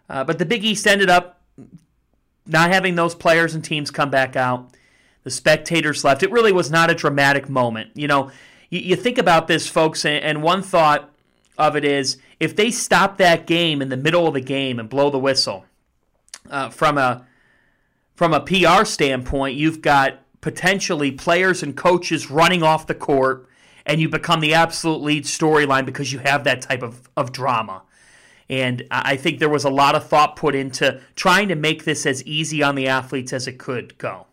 Uh, 0.09 0.23
but 0.23 0.39
the 0.39 0.45
Big 0.45 0.63
East 0.63 0.87
ended 0.87 1.09
up 1.09 1.41
not 2.47 2.71
having 2.71 2.95
those 2.95 3.13
players 3.13 3.53
and 3.53 3.63
teams 3.63 3.91
come 3.91 4.09
back 4.09 4.35
out. 4.35 4.71
The 5.23 5.29
spectators 5.29 6.03
left. 6.03 6.23
It 6.23 6.31
really 6.31 6.51
was 6.51 6.71
not 6.71 6.89
a 6.89 6.95
dramatic 6.95 7.47
moment. 7.47 7.91
You 7.93 8.07
know, 8.07 8.31
you, 8.69 8.79
you 8.79 8.95
think 8.95 9.17
about 9.17 9.47
this, 9.47 9.67
folks, 9.67 10.05
and, 10.05 10.23
and 10.23 10.43
one 10.43 10.63
thought 10.63 11.09
of 11.57 11.75
it 11.75 11.85
is 11.85 12.17
if 12.39 12.55
they 12.55 12.71
stop 12.71 13.17
that 13.17 13.45
game 13.45 13.81
in 13.81 13.89
the 13.89 13.97
middle 13.97 14.27
of 14.27 14.33
the 14.33 14.41
game 14.41 14.79
and 14.79 14.89
blow 14.89 15.09
the 15.09 15.19
whistle, 15.19 15.65
uh, 16.49 16.69
from 16.69 16.97
a 16.97 17.25
from 18.15 18.33
a 18.33 18.39
PR 18.39 18.85
standpoint, 18.85 19.57
you've 19.57 19.81
got 19.81 20.19
potentially 20.41 21.11
players 21.11 21.63
and 21.63 21.75
coaches 21.75 22.29
running 22.29 22.63
off 22.63 22.87
the 22.87 22.93
court, 22.93 23.47
and 23.85 23.99
you 23.99 24.09
become 24.09 24.39
the 24.39 24.53
absolute 24.53 25.01
lead 25.01 25.23
storyline 25.23 25.85
because 25.85 26.11
you 26.13 26.19
have 26.19 26.43
that 26.43 26.61
type 26.61 26.83
of, 26.83 27.09
of 27.17 27.31
drama. 27.31 27.83
And 28.49 28.85
I 28.91 29.15
think 29.15 29.39
there 29.39 29.49
was 29.49 29.63
a 29.63 29.69
lot 29.69 29.95
of 29.95 30.07
thought 30.07 30.35
put 30.35 30.53
into 30.53 31.01
trying 31.15 31.47
to 31.47 31.55
make 31.55 31.85
this 31.85 32.05
as 32.05 32.23
easy 32.25 32.61
on 32.61 32.75
the 32.75 32.87
athletes 32.87 33.33
as 33.33 33.47
it 33.47 33.57
could 33.57 33.97
go. 33.97 34.27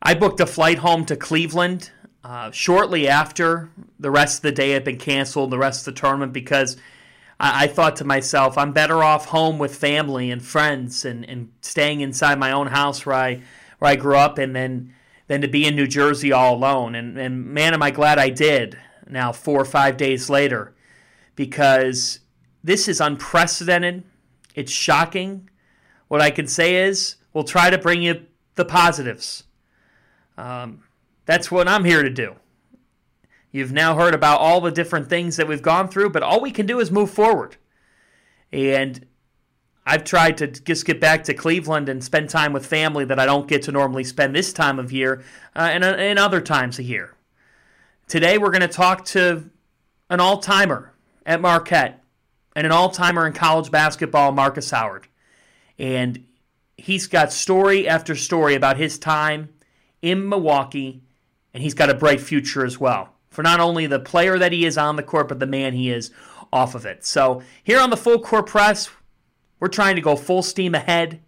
I 0.00 0.14
booked 0.14 0.40
a 0.40 0.46
flight 0.46 0.78
home 0.78 1.04
to 1.06 1.16
Cleveland 1.16 1.90
uh, 2.22 2.50
shortly 2.52 3.08
after 3.08 3.70
the 3.98 4.10
rest 4.10 4.38
of 4.38 4.42
the 4.42 4.52
day 4.52 4.70
had 4.70 4.84
been 4.84 4.98
canceled, 4.98 5.50
the 5.50 5.58
rest 5.58 5.86
of 5.86 5.94
the 5.94 6.00
tournament, 6.00 6.32
because 6.32 6.76
I, 7.38 7.64
I, 7.64 7.66
thought 7.66 7.96
to 7.96 8.04
myself, 8.04 8.56
I'm 8.56 8.72
better 8.72 9.02
off 9.02 9.26
home 9.26 9.58
with 9.58 9.74
family 9.74 10.30
and 10.30 10.42
friends 10.42 11.04
and, 11.04 11.28
and 11.28 11.52
staying 11.60 12.00
inside 12.00 12.38
my 12.38 12.52
own 12.52 12.68
house 12.68 13.04
where 13.04 13.16
I 13.16 13.42
where 13.78 13.90
I 13.90 13.96
grew 13.96 14.16
up, 14.16 14.38
and 14.38 14.54
then 14.54 14.94
than 15.26 15.40
to 15.40 15.48
be 15.48 15.66
in 15.66 15.76
New 15.76 15.86
Jersey 15.86 16.32
all 16.32 16.54
alone. 16.54 16.94
And 16.94 17.18
and 17.18 17.46
man, 17.46 17.74
am 17.74 17.82
I 17.82 17.90
glad 17.90 18.18
I 18.18 18.30
did. 18.30 18.78
Now 19.08 19.32
four 19.32 19.60
or 19.60 19.66
five 19.66 19.96
days 19.96 20.28
later, 20.28 20.74
because 21.34 22.20
this 22.64 22.88
is 22.88 23.00
unprecedented. 23.00 24.02
It's 24.54 24.72
shocking. 24.72 25.48
What 26.08 26.20
I 26.20 26.30
can 26.30 26.46
say 26.46 26.76
is, 26.76 27.16
we'll 27.32 27.44
try 27.44 27.70
to 27.70 27.78
bring 27.78 28.02
you 28.02 28.26
the 28.54 28.64
positives. 28.64 29.44
Um, 30.38 30.82
that's 31.24 31.50
what 31.50 31.68
I'm 31.68 31.84
here 31.84 32.02
to 32.02 32.10
do. 32.10 32.36
You've 33.52 33.72
now 33.72 33.96
heard 33.96 34.14
about 34.14 34.40
all 34.40 34.60
the 34.60 34.70
different 34.70 35.08
things 35.08 35.36
that 35.36 35.48
we've 35.48 35.62
gone 35.62 35.88
through, 35.88 36.10
but 36.10 36.22
all 36.22 36.40
we 36.40 36.50
can 36.50 36.66
do 36.66 36.80
is 36.80 36.90
move 36.90 37.10
forward. 37.10 37.56
And 38.52 39.06
I've 39.86 40.04
tried 40.04 40.38
to 40.38 40.48
just 40.48 40.84
get 40.84 41.00
back 41.00 41.24
to 41.24 41.34
Cleveland 41.34 41.88
and 41.88 42.02
spend 42.02 42.28
time 42.28 42.52
with 42.52 42.66
family 42.66 43.04
that 43.04 43.18
I 43.18 43.26
don't 43.26 43.48
get 43.48 43.62
to 43.62 43.72
normally 43.72 44.04
spend 44.04 44.34
this 44.34 44.52
time 44.52 44.78
of 44.78 44.92
year 44.92 45.24
uh, 45.54 45.70
and, 45.72 45.84
uh, 45.84 45.88
and 45.88 46.18
other 46.18 46.40
times 46.40 46.78
of 46.78 46.84
year. 46.84 47.14
Today, 48.08 48.36
we're 48.36 48.50
going 48.50 48.60
to 48.62 48.68
talk 48.68 49.04
to 49.06 49.48
an 50.10 50.20
all 50.20 50.38
timer 50.38 50.92
at 51.24 51.40
Marquette 51.40 52.02
and 52.54 52.66
an 52.66 52.72
all 52.72 52.90
timer 52.90 53.26
in 53.26 53.32
college 53.32 53.70
basketball, 53.70 54.32
Markus 54.32 54.70
Howard. 54.70 55.06
And 55.78 56.24
he's 56.76 57.06
got 57.06 57.32
story 57.32 57.88
after 57.88 58.14
story 58.14 58.54
about 58.54 58.76
his 58.76 58.98
time 58.98 59.50
in 60.02 60.28
Milwaukee, 60.28 61.02
and 61.54 61.62
he's 61.62 61.74
got 61.74 61.90
a 61.90 61.94
bright 61.94 62.20
future 62.20 62.64
as 62.64 62.78
well 62.78 63.15
for 63.36 63.42
not 63.42 63.60
only 63.60 63.86
the 63.86 64.00
player 64.00 64.38
that 64.38 64.50
he 64.50 64.64
is 64.64 64.78
on 64.78 64.96
the 64.96 65.02
court, 65.02 65.28
but 65.28 65.38
the 65.38 65.46
man 65.46 65.74
he 65.74 65.90
is 65.90 66.10
off 66.54 66.74
of 66.74 66.86
it. 66.86 67.04
So, 67.04 67.42
here 67.62 67.78
on 67.78 67.90
the 67.90 67.96
Full 67.98 68.18
Court 68.18 68.46
Press, 68.46 68.88
we're 69.60 69.68
trying 69.68 69.94
to 69.96 70.00
go 70.00 70.16
full 70.16 70.42
steam 70.42 70.74
ahead, 70.74 71.20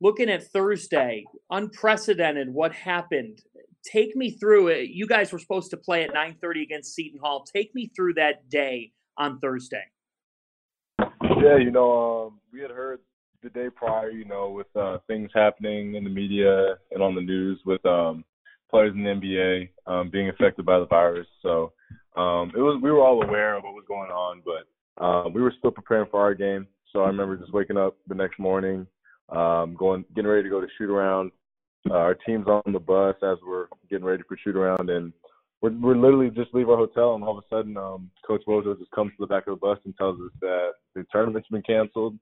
looking 0.00 0.30
at 0.30 0.46
Thursday, 0.52 1.24
unprecedented 1.50 2.52
what 2.52 2.72
happened. 2.72 3.40
Take 3.84 4.14
me 4.16 4.30
through 4.30 4.68
it. 4.68 4.90
You 4.90 5.06
guys 5.06 5.32
were 5.32 5.38
supposed 5.38 5.70
to 5.70 5.76
play 5.76 6.02
at 6.02 6.12
9:30 6.12 6.62
against 6.62 6.94
Seton 6.94 7.20
Hall. 7.20 7.44
Take 7.44 7.74
me 7.74 7.90
through 7.94 8.14
that 8.14 8.48
day 8.48 8.92
on 9.16 9.38
Thursday. 9.38 9.84
Yeah, 10.98 11.56
you 11.56 11.70
know, 11.70 12.26
um, 12.26 12.40
we 12.52 12.60
had 12.60 12.70
heard 12.70 13.00
the 13.42 13.50
day 13.50 13.68
prior, 13.74 14.10
you 14.10 14.26
know, 14.26 14.50
with 14.50 14.66
uh, 14.76 14.98
things 15.06 15.30
happening 15.34 15.94
in 15.94 16.04
the 16.04 16.10
media 16.10 16.76
and 16.90 17.02
on 17.02 17.14
the 17.14 17.20
news 17.20 17.58
with 17.64 17.84
um, 17.86 18.24
players 18.70 18.92
in 18.94 19.02
the 19.02 19.10
NBA 19.10 19.70
um, 19.86 20.10
being 20.10 20.28
affected 20.28 20.66
by 20.66 20.78
the 20.78 20.86
virus. 20.86 21.26
So 21.42 21.72
um, 22.16 22.52
it 22.54 22.60
was 22.60 22.80
we 22.82 22.90
were 22.90 23.00
all 23.00 23.22
aware 23.22 23.56
of 23.56 23.64
what 23.64 23.74
was 23.74 23.84
going 23.88 24.10
on, 24.10 24.42
but 24.44 25.02
um, 25.02 25.32
we 25.32 25.40
were 25.40 25.54
still 25.58 25.70
preparing 25.70 26.08
for 26.10 26.20
our 26.20 26.34
game. 26.34 26.66
So 26.92 27.02
I 27.02 27.06
remember 27.06 27.36
just 27.36 27.52
waking 27.52 27.76
up 27.76 27.96
the 28.08 28.14
next 28.14 28.38
morning, 28.38 28.86
um, 29.30 29.74
going 29.78 30.04
getting 30.14 30.30
ready 30.30 30.42
to 30.42 30.48
go 30.50 30.60
to 30.60 30.66
shoot 30.76 30.90
around. 30.90 31.30
Uh, 31.88 31.94
our 31.94 32.14
team's 32.14 32.46
on 32.46 32.72
the 32.72 32.78
bus 32.78 33.16
as 33.22 33.38
we're 33.46 33.66
getting 33.88 34.04
ready 34.04 34.22
for 34.28 34.36
shoot 34.36 34.56
around, 34.56 34.90
and 34.90 35.12
we're, 35.62 35.72
we're 35.80 35.96
literally 35.96 36.30
just 36.30 36.54
leave 36.54 36.68
our 36.68 36.76
hotel, 36.76 37.14
and 37.14 37.24
all 37.24 37.38
of 37.38 37.44
a 37.44 37.54
sudden, 37.54 37.76
um, 37.76 38.10
Coach 38.26 38.42
Wojo 38.46 38.78
just 38.78 38.90
comes 38.90 39.10
to 39.12 39.16
the 39.20 39.26
back 39.26 39.46
of 39.46 39.54
the 39.58 39.66
bus 39.66 39.78
and 39.84 39.96
tells 39.96 40.20
us 40.20 40.32
that 40.40 40.70
the 40.94 41.04
tournament's 41.10 41.48
been 41.48 41.62
canceled 41.62 42.18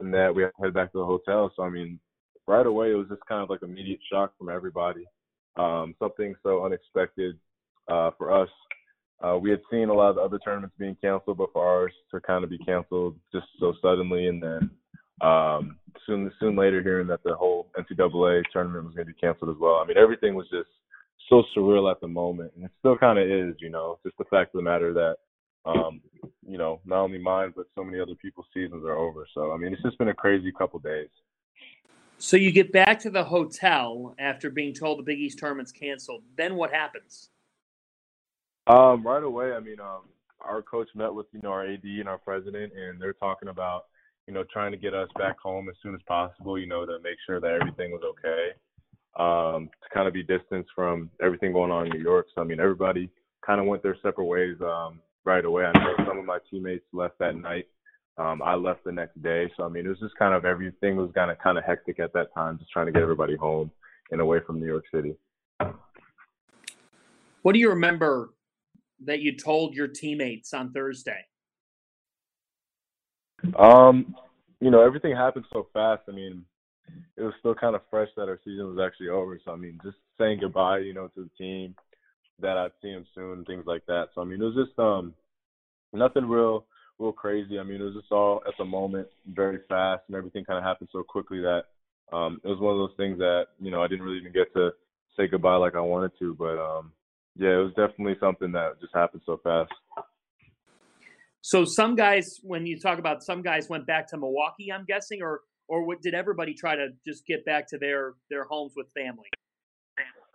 and 0.00 0.12
that 0.12 0.34
we 0.34 0.42
have 0.42 0.52
to 0.56 0.62
head 0.62 0.74
back 0.74 0.92
to 0.92 0.98
the 0.98 1.04
hotel. 1.04 1.52
So 1.54 1.62
I 1.62 1.70
mean, 1.70 1.98
right 2.46 2.66
away, 2.66 2.92
it 2.92 2.94
was 2.94 3.08
just 3.08 3.24
kind 3.28 3.42
of 3.42 3.50
like 3.50 3.62
immediate 3.62 4.00
shock 4.10 4.32
from 4.38 4.48
everybody. 4.48 5.04
Um, 5.56 5.94
something 5.98 6.34
so 6.42 6.64
unexpected 6.64 7.38
uh, 7.88 8.10
for 8.18 8.32
us. 8.32 8.48
Uh, 9.22 9.38
we 9.38 9.50
had 9.50 9.60
seen 9.70 9.88
a 9.88 9.94
lot 9.94 10.10
of 10.10 10.16
the 10.16 10.20
other 10.20 10.38
tournaments 10.44 10.74
being 10.78 10.96
canceled, 11.00 11.38
but 11.38 11.52
for 11.52 11.66
ours 11.66 11.92
to 12.10 12.20
kind 12.20 12.42
of 12.42 12.50
be 12.50 12.58
canceled 12.58 13.16
just 13.32 13.46
so 13.60 13.72
suddenly, 13.80 14.26
and 14.26 14.42
then 14.42 14.70
um, 15.20 15.78
soon 16.06 16.30
soon 16.40 16.56
later 16.56 16.82
hearing 16.82 17.06
that 17.08 17.22
the 17.22 17.34
whole 17.34 17.68
NCAA 17.78 18.42
tournament 18.52 18.84
was 18.84 18.94
going 18.94 19.06
to 19.06 19.12
be 19.12 19.20
canceled 19.20 19.50
as 19.50 19.60
well. 19.60 19.76
I 19.76 19.86
mean, 19.86 19.96
everything 19.96 20.34
was 20.34 20.46
just 20.50 20.68
so 21.28 21.42
surreal 21.56 21.90
at 21.90 22.00
the 22.00 22.08
moment, 22.08 22.52
and 22.56 22.64
it 22.64 22.70
still 22.78 22.96
kind 22.96 23.18
of 23.18 23.28
is. 23.28 23.54
You 23.60 23.70
know, 23.70 23.98
just 24.04 24.16
the 24.18 24.24
fact 24.24 24.54
of 24.54 24.58
the 24.58 24.62
matter 24.62 24.92
that, 24.92 25.16
um, 25.64 26.00
you 26.46 26.58
know, 26.58 26.80
not 26.84 27.00
only 27.00 27.18
mine 27.18 27.52
but 27.54 27.66
so 27.74 27.84
many 27.84 28.00
other 28.00 28.14
people's 28.14 28.46
seasons 28.52 28.84
are 28.84 28.96
over. 28.96 29.26
So 29.34 29.52
I 29.52 29.56
mean, 29.56 29.72
it's 29.72 29.82
just 29.82 29.98
been 29.98 30.08
a 30.08 30.14
crazy 30.14 30.52
couple 30.52 30.78
days. 30.80 31.08
So 32.18 32.36
you 32.36 32.52
get 32.52 32.72
back 32.72 33.00
to 33.00 33.10
the 33.10 33.24
hotel 33.24 34.14
after 34.18 34.48
being 34.48 34.72
told 34.72 34.98
the 34.98 35.02
Big 35.02 35.18
East 35.18 35.38
tournament's 35.38 35.72
canceled. 35.72 36.22
Then 36.36 36.54
what 36.54 36.72
happens? 36.72 37.30
Um, 38.66 39.06
right 39.06 39.22
away, 39.22 39.52
I 39.52 39.60
mean, 39.60 39.80
um, 39.80 40.02
our 40.40 40.62
coach 40.62 40.88
met 40.94 41.12
with 41.12 41.26
you 41.32 41.40
know 41.42 41.50
our 41.50 41.66
AD 41.66 41.84
and 41.84 42.08
our 42.08 42.18
president, 42.18 42.72
and 42.74 43.00
they're 43.00 43.12
talking 43.14 43.48
about 43.48 43.86
you 44.26 44.34
know 44.34 44.44
trying 44.52 44.72
to 44.72 44.78
get 44.78 44.94
us 44.94 45.08
back 45.18 45.38
home 45.38 45.68
as 45.68 45.74
soon 45.82 45.94
as 45.94 46.00
possible. 46.06 46.58
You 46.58 46.66
know, 46.66 46.84
to 46.86 46.98
make 47.02 47.16
sure 47.26 47.40
that 47.40 47.58
everything 47.60 47.92
was 47.92 48.02
okay 48.04 48.50
um, 49.16 49.68
to 49.82 49.94
kind 49.94 50.08
of 50.08 50.14
be 50.14 50.22
distanced 50.22 50.70
from 50.74 51.10
everything 51.22 51.52
going 51.52 51.70
on 51.70 51.86
in 51.86 51.92
New 51.92 52.02
York. 52.02 52.26
So 52.34 52.40
I 52.40 52.44
mean, 52.44 52.60
everybody 52.60 53.10
kind 53.44 53.60
of 53.60 53.66
went 53.66 53.82
their 53.82 53.96
separate 54.02 54.24
ways 54.24 54.56
um, 54.62 55.00
right 55.24 55.44
away. 55.44 55.64
I 55.64 55.72
know 55.78 55.94
some 56.06 56.18
of 56.18 56.24
my 56.24 56.38
teammates 56.50 56.86
left 56.92 57.18
that 57.18 57.36
night. 57.36 57.66
Um, 58.16 58.42
I 58.42 58.54
left 58.54 58.84
the 58.84 58.92
next 58.92 59.20
day. 59.22 59.50
So 59.56 59.64
I 59.64 59.68
mean, 59.68 59.86
it 59.86 59.88
was 59.88 60.00
just 60.00 60.16
kind 60.16 60.34
of 60.34 60.44
everything 60.44 60.96
was 60.96 61.10
kind 61.14 61.30
of 61.30 61.38
kind 61.38 61.58
of 61.58 61.64
hectic 61.64 62.00
at 62.00 62.12
that 62.14 62.32
time, 62.34 62.58
just 62.58 62.70
trying 62.70 62.86
to 62.86 62.92
get 62.92 63.02
everybody 63.02 63.36
home. 63.36 63.70
and 64.10 64.20
away 64.20 64.38
from 64.46 64.60
New 64.60 64.66
York 64.66 64.84
City. 64.94 65.16
What 67.42 67.52
do 67.52 67.58
you 67.58 67.70
remember 67.70 68.30
that 69.04 69.20
you 69.20 69.36
told 69.36 69.74
your 69.74 69.88
teammates 69.88 70.54
on 70.54 70.72
Thursday? 70.72 71.24
Um, 73.58 74.14
you 74.60 74.70
know, 74.70 74.84
everything 74.84 75.14
happened 75.14 75.44
so 75.52 75.68
fast. 75.72 76.02
I 76.08 76.12
mean, 76.12 76.44
it 77.16 77.22
was 77.22 77.34
still 77.38 77.54
kind 77.54 77.74
of 77.74 77.82
fresh 77.90 78.08
that 78.16 78.28
our 78.28 78.40
season 78.44 78.66
was 78.66 78.84
actually 78.84 79.08
over. 79.08 79.38
So 79.44 79.52
I 79.52 79.56
mean, 79.56 79.78
just 79.84 79.96
saying 80.18 80.38
goodbye, 80.40 80.78
you 80.78 80.94
know, 80.94 81.08
to 81.08 81.24
the 81.24 81.30
team 81.38 81.74
that 82.40 82.56
I'd 82.56 82.72
see 82.82 82.92
them 82.92 83.06
soon, 83.14 83.44
things 83.44 83.64
like 83.66 83.86
that. 83.86 84.08
So 84.14 84.20
I 84.20 84.24
mean, 84.24 84.40
it 84.40 84.44
was 84.44 84.66
just 84.66 84.78
um 84.78 85.14
nothing 85.92 86.26
real 86.26 86.66
real 86.98 87.12
crazy. 87.12 87.58
I 87.58 87.62
mean, 87.62 87.80
it 87.80 87.84
was 87.84 87.94
just 87.94 88.12
all 88.12 88.42
at 88.46 88.54
the 88.58 88.64
moment, 88.64 89.08
very 89.32 89.60
fast, 89.68 90.02
and 90.08 90.16
everything 90.16 90.44
kind 90.44 90.58
of 90.58 90.64
happened 90.64 90.88
so 90.92 91.02
quickly 91.02 91.40
that 91.40 91.64
um 92.12 92.40
it 92.44 92.48
was 92.48 92.60
one 92.60 92.72
of 92.72 92.78
those 92.78 92.96
things 92.96 93.18
that 93.18 93.46
you 93.60 93.70
know 93.70 93.82
I 93.82 93.88
didn't 93.88 94.04
really 94.04 94.18
even 94.18 94.32
get 94.32 94.52
to 94.54 94.70
say 95.16 95.28
goodbye 95.28 95.56
like 95.56 95.74
I 95.74 95.80
wanted 95.80 96.12
to. 96.18 96.34
But 96.34 96.58
um 96.58 96.92
yeah, 97.36 97.50
it 97.50 97.64
was 97.64 97.74
definitely 97.74 98.16
something 98.20 98.52
that 98.52 98.80
just 98.80 98.94
happened 98.94 99.22
so 99.26 99.40
fast. 99.42 99.72
So 101.46 101.66
some 101.66 101.94
guys, 101.94 102.40
when 102.42 102.64
you 102.64 102.80
talk 102.80 102.98
about 102.98 103.22
some 103.22 103.42
guys, 103.42 103.68
went 103.68 103.86
back 103.86 104.08
to 104.08 104.16
Milwaukee. 104.16 104.72
I'm 104.72 104.86
guessing, 104.86 105.20
or 105.20 105.42
or 105.68 105.84
what, 105.84 106.00
did 106.00 106.14
everybody 106.14 106.54
try 106.54 106.74
to 106.74 106.88
just 107.06 107.26
get 107.26 107.44
back 107.44 107.68
to 107.68 107.76
their 107.76 108.14
their 108.30 108.44
homes 108.44 108.72
with 108.74 108.86
family? 108.96 109.28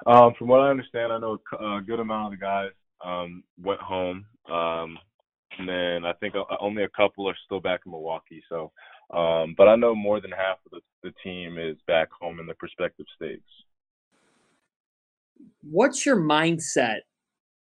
Um, 0.06 0.36
from 0.38 0.50
what 0.50 0.60
I 0.60 0.70
understand, 0.70 1.12
I 1.12 1.18
know 1.18 1.40
a 1.60 1.82
good 1.82 2.00
amount 2.00 2.32
of 2.32 2.40
the 2.40 2.46
guys 2.46 2.70
um, 3.04 3.44
went 3.60 3.82
home, 3.82 4.24
um, 4.52 5.00
and 5.58 5.68
then 5.68 6.06
I 6.06 6.14
think 6.20 6.36
only 6.60 6.84
a 6.84 6.90
couple 6.90 7.28
are 7.28 7.36
still 7.44 7.60
back 7.60 7.80
in 7.88 7.92
Milwaukee. 7.92 8.44
So, 8.48 8.72
um, 9.12 9.56
but 9.58 9.68
I 9.68 9.76
know 9.76 9.96
more 9.96 10.22
than 10.22 10.30
half 10.30 10.60
of 10.68 10.74
the, 10.74 11.10
the 11.10 11.14
team 11.24 11.58
is 11.58 11.76
back 11.88 12.10
home 12.22 12.40
in 12.40 12.46
the 12.46 12.54
prospective 12.54 13.08
states. 13.16 13.50
What's 15.64 16.06
your 16.06 16.18
mindset 16.18 17.00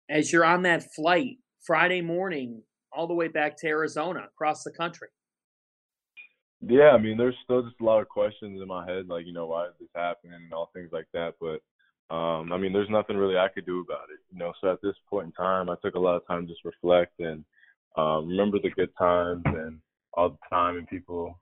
as 0.08 0.32
you're 0.32 0.44
on 0.44 0.62
that 0.62 0.94
flight 0.94 1.38
Friday 1.66 2.00
morning 2.00 2.62
all 2.94 3.06
the 3.06 3.14
way 3.14 3.28
back 3.28 3.56
to 3.58 3.66
Arizona, 3.66 4.20
across 4.26 4.64
the 4.64 4.72
country? 4.72 5.08
Yeah, 6.60 6.90
I 6.90 6.98
mean, 6.98 7.18
there's 7.18 7.36
still 7.44 7.62
just 7.62 7.80
a 7.80 7.84
lot 7.84 8.00
of 8.00 8.08
questions 8.08 8.60
in 8.60 8.68
my 8.68 8.86
head, 8.90 9.08
like 9.08 9.26
you 9.26 9.32
know, 9.32 9.46
why 9.46 9.66
is 9.66 9.74
this 9.78 9.88
happening 9.94 10.34
and 10.34 10.52
all 10.52 10.70
things 10.72 10.90
like 10.92 11.06
that. 11.12 11.34
But 11.40 11.60
um, 12.14 12.52
I 12.52 12.58
mean, 12.58 12.72
there's 12.72 12.90
nothing 12.90 13.16
really 13.16 13.36
I 13.36 13.48
could 13.48 13.66
do 13.66 13.80
about 13.80 14.08
it, 14.12 14.20
you 14.32 14.38
know. 14.38 14.52
So 14.60 14.72
at 14.72 14.80
this 14.82 14.94
point 15.08 15.26
in 15.26 15.32
time, 15.32 15.68
I 15.68 15.74
took 15.82 15.94
a 15.94 15.98
lot 15.98 16.16
of 16.16 16.26
time 16.26 16.46
to 16.46 16.52
just 16.52 16.64
reflect 16.64 17.20
and 17.20 17.44
um, 17.96 18.28
remember 18.28 18.58
the 18.58 18.70
good 18.70 18.90
times 18.98 19.42
and 19.46 19.78
all 20.14 20.30
the 20.30 20.38
time 20.48 20.76
and 20.76 20.88
people 20.88 21.38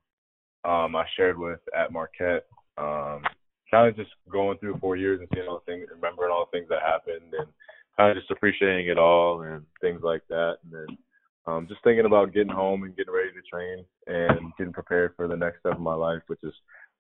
um, 0.64 0.96
I 0.96 1.04
shared 1.16 1.38
with 1.38 1.60
at 1.76 1.92
Marquette. 1.92 2.46
Um, 2.78 3.22
kind 3.70 3.88
of 3.88 3.96
just 3.96 4.10
going 4.30 4.58
through 4.58 4.78
four 4.78 4.96
years 4.96 5.20
and 5.20 5.28
seeing 5.34 5.48
all 5.48 5.62
the 5.64 5.72
things, 5.72 5.88
remembering 5.92 6.30
all 6.30 6.46
the 6.50 6.56
things 6.56 6.68
that 6.68 6.82
happened, 6.82 7.32
and 7.36 7.48
kind 7.96 8.10
of 8.10 8.16
just 8.16 8.30
appreciating 8.30 8.88
it 8.88 8.98
all 8.98 9.42
and 9.42 9.64
things 9.80 10.00
like 10.02 10.22
that. 10.28 10.56
And 10.64 10.72
then 10.72 10.98
um, 11.46 11.66
just 11.68 11.82
thinking 11.82 12.06
about 12.06 12.32
getting 12.32 12.52
home 12.52 12.84
and 12.84 12.96
getting 12.96 13.12
ready 13.12 13.30
to 13.30 13.42
train 13.50 13.84
and 14.06 14.52
getting 14.56 14.72
prepared 14.72 15.14
for 15.16 15.26
the 15.26 15.36
next 15.36 15.60
step 15.60 15.74
of 15.74 15.80
my 15.80 15.94
life, 15.94 16.22
which 16.28 16.40
is 16.42 16.54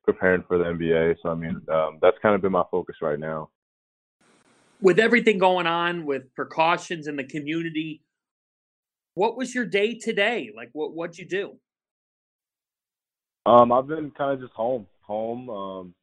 preparing 0.04 0.42
for 0.48 0.58
the 0.58 0.64
NBA. 0.64 1.16
So 1.22 1.30
I 1.30 1.34
mean, 1.34 1.60
um, 1.72 1.98
that's 2.00 2.16
kind 2.22 2.34
of 2.34 2.42
been 2.42 2.52
my 2.52 2.64
focus 2.70 2.96
right 3.00 3.18
now. 3.18 3.50
With 4.80 4.98
everything 4.98 5.38
going 5.38 5.66
on, 5.66 6.06
with 6.06 6.34
precautions 6.34 7.06
in 7.06 7.14
the 7.16 7.24
community, 7.24 8.02
what 9.14 9.36
was 9.36 9.54
your 9.54 9.64
day 9.64 9.94
today? 9.94 10.50
Like, 10.54 10.70
what 10.72 10.92
what'd 10.92 11.18
you 11.18 11.26
do? 11.26 11.56
Um, 13.46 13.72
I've 13.72 13.86
been 13.86 14.10
kind 14.12 14.32
of 14.32 14.40
just 14.40 14.52
home, 14.54 14.86
home. 15.02 15.50
Um, 15.50 15.94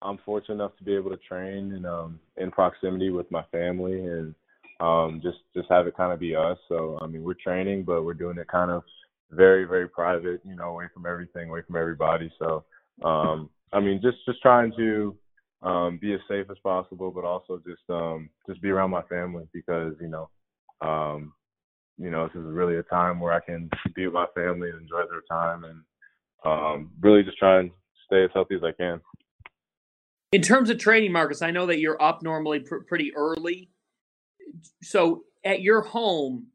I'm 0.00 0.18
fortunate 0.24 0.54
enough 0.54 0.76
to 0.78 0.84
be 0.84 0.94
able 0.94 1.10
to 1.10 1.16
train 1.16 1.72
and 1.72 1.86
um, 1.86 2.20
in 2.36 2.50
proximity 2.50 3.10
with 3.10 3.30
my 3.30 3.42
family 3.50 4.04
and 4.04 4.34
um, 4.80 5.20
just 5.22 5.38
just 5.54 5.68
have 5.70 5.86
it 5.86 5.96
kind 5.96 6.12
of 6.12 6.20
be 6.20 6.36
us. 6.36 6.58
So 6.68 6.98
I 7.02 7.06
mean, 7.06 7.22
we're 7.22 7.34
training, 7.34 7.84
but 7.84 8.04
we're 8.04 8.14
doing 8.14 8.38
it 8.38 8.48
kind 8.48 8.70
of 8.70 8.82
very 9.30 9.64
very 9.64 9.88
private, 9.88 10.40
you 10.44 10.54
know, 10.54 10.70
away 10.70 10.86
from 10.94 11.06
everything, 11.06 11.48
away 11.48 11.62
from 11.66 11.76
everybody. 11.76 12.32
So 12.38 12.64
um, 13.04 13.50
I 13.72 13.80
mean, 13.80 14.00
just 14.02 14.18
just 14.26 14.40
trying 14.40 14.72
to 14.76 15.16
um, 15.62 15.98
be 16.00 16.14
as 16.14 16.20
safe 16.28 16.46
as 16.50 16.58
possible, 16.62 17.10
but 17.10 17.24
also 17.24 17.60
just 17.66 17.82
um, 17.90 18.30
just 18.48 18.62
be 18.62 18.70
around 18.70 18.90
my 18.90 19.02
family 19.02 19.44
because 19.52 19.94
you 20.00 20.08
know, 20.08 20.28
um, 20.80 21.32
you 21.98 22.10
know, 22.10 22.28
this 22.28 22.40
is 22.40 22.46
really 22.46 22.76
a 22.76 22.82
time 22.84 23.20
where 23.20 23.32
I 23.32 23.40
can 23.40 23.68
be 23.94 24.06
with 24.06 24.14
my 24.14 24.26
family 24.34 24.70
and 24.70 24.80
enjoy 24.80 25.02
their 25.10 25.22
time, 25.30 25.64
and 25.64 25.82
um, 26.44 26.90
really 27.00 27.24
just 27.24 27.38
try 27.38 27.58
and 27.58 27.70
stay 28.06 28.24
as 28.24 28.30
healthy 28.32 28.54
as 28.54 28.62
I 28.62 28.72
can. 28.72 29.00
In 30.30 30.42
terms 30.42 30.70
of 30.70 30.78
training, 30.78 31.10
Markus, 31.10 31.42
I 31.42 31.50
know 31.50 31.66
that 31.66 31.78
you're 31.78 32.00
up 32.02 32.22
normally 32.22 32.60
pr- 32.60 32.84
pretty 32.86 33.14
early 33.16 33.70
so 34.82 35.24
at 35.44 35.62
your 35.62 35.82
home, 35.82 36.46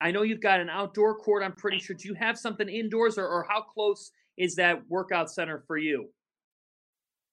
I 0.00 0.10
know 0.10 0.22
you've 0.22 0.40
got 0.40 0.60
an 0.60 0.68
outdoor 0.68 1.16
court. 1.16 1.42
I'm 1.42 1.52
pretty 1.52 1.78
sure. 1.78 1.96
Do 1.96 2.08
you 2.08 2.14
have 2.14 2.38
something 2.38 2.68
indoors, 2.68 3.18
or, 3.18 3.26
or 3.26 3.46
how 3.48 3.62
close 3.62 4.10
is 4.36 4.56
that 4.56 4.82
workout 4.88 5.30
center 5.30 5.62
for 5.66 5.76
you? 5.76 6.08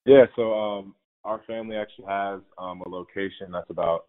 Yeah, 0.05 0.25
so 0.35 0.53
um, 0.53 0.95
our 1.23 1.41
family 1.45 1.75
actually 1.75 2.05
has 2.07 2.39
um, 2.57 2.81
a 2.85 2.89
location 2.89 3.51
that's 3.51 3.69
about 3.69 4.05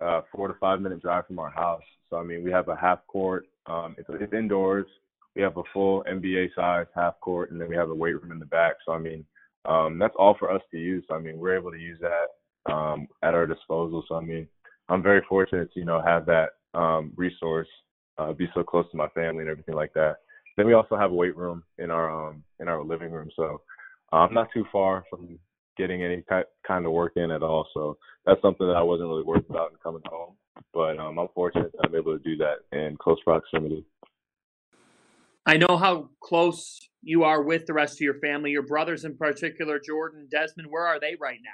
uh, 0.00 0.22
four 0.32 0.48
to 0.48 0.54
five 0.54 0.80
minute 0.80 1.00
drive 1.00 1.26
from 1.26 1.38
our 1.38 1.50
house. 1.50 1.82
So 2.08 2.16
I 2.16 2.22
mean, 2.22 2.42
we 2.42 2.50
have 2.50 2.68
a 2.68 2.76
half 2.76 3.06
court. 3.06 3.46
Um, 3.66 3.94
it's, 3.98 4.08
it's 4.10 4.32
indoors. 4.32 4.86
We 5.36 5.42
have 5.42 5.56
a 5.56 5.62
full 5.72 6.04
NBA 6.10 6.54
size 6.56 6.86
half 6.94 7.20
court, 7.20 7.52
and 7.52 7.60
then 7.60 7.68
we 7.68 7.76
have 7.76 7.90
a 7.90 7.94
weight 7.94 8.20
room 8.20 8.32
in 8.32 8.38
the 8.38 8.46
back. 8.46 8.74
So 8.84 8.92
I 8.92 8.98
mean, 8.98 9.24
um, 9.64 9.98
that's 9.98 10.14
all 10.18 10.36
for 10.38 10.50
us 10.50 10.62
to 10.72 10.78
use. 10.78 11.04
So, 11.08 11.14
I 11.14 11.20
mean, 11.20 11.38
we're 11.38 11.56
able 11.56 11.70
to 11.70 11.78
use 11.78 11.98
that 12.00 12.72
um, 12.72 13.06
at 13.22 13.34
our 13.34 13.46
disposal. 13.46 14.04
So 14.08 14.16
I 14.16 14.20
mean, 14.20 14.48
I'm 14.90 15.02
very 15.02 15.22
fortunate 15.28 15.72
to 15.72 15.78
you 15.80 15.86
know 15.86 16.02
have 16.04 16.26
that 16.26 16.50
um, 16.74 17.12
resource, 17.16 17.68
uh, 18.18 18.32
be 18.32 18.48
so 18.54 18.62
close 18.62 18.84
to 18.90 18.96
my 18.96 19.08
family 19.08 19.42
and 19.42 19.50
everything 19.50 19.74
like 19.74 19.92
that. 19.94 20.16
Then 20.56 20.66
we 20.66 20.74
also 20.74 20.96
have 20.96 21.12
a 21.12 21.14
weight 21.14 21.36
room 21.36 21.62
in 21.78 21.90
our 21.90 22.10
um, 22.10 22.42
in 22.58 22.68
our 22.68 22.82
living 22.84 23.12
room, 23.12 23.30
so 23.36 23.62
uh, 24.12 24.16
I'm 24.16 24.34
not 24.34 24.48
too 24.52 24.64
far 24.72 25.04
from 25.08 25.38
getting 25.76 26.02
any 26.02 26.22
kind 26.66 26.86
of 26.86 26.92
work 26.92 27.12
in 27.16 27.30
at 27.30 27.42
all. 27.42 27.66
So 27.72 27.96
that's 28.26 28.42
something 28.42 28.66
that 28.66 28.76
I 28.76 28.82
wasn't 28.82 29.08
really 29.08 29.22
worried 29.22 29.46
about 29.48 29.70
in 29.70 29.78
coming 29.82 30.02
home. 30.06 30.34
But 30.74 30.98
um, 30.98 31.18
I'm 31.18 31.28
fortunate 31.34 31.72
that 31.72 31.88
I'm 31.88 31.94
able 31.94 32.18
to 32.18 32.22
do 32.22 32.36
that 32.36 32.56
in 32.76 32.96
close 32.96 33.18
proximity. 33.24 33.84
I 35.46 35.56
know 35.56 35.78
how 35.78 36.10
close 36.22 36.78
you 37.02 37.24
are 37.24 37.42
with 37.42 37.66
the 37.66 37.72
rest 37.72 37.94
of 37.94 38.00
your 38.00 38.18
family, 38.20 38.50
your 38.50 38.62
brothers 38.62 39.04
in 39.04 39.16
particular, 39.16 39.80
Jordan, 39.80 40.28
Desmond. 40.30 40.68
Where 40.70 40.86
are 40.86 41.00
they 41.00 41.16
right 41.18 41.38
now? 41.42 41.50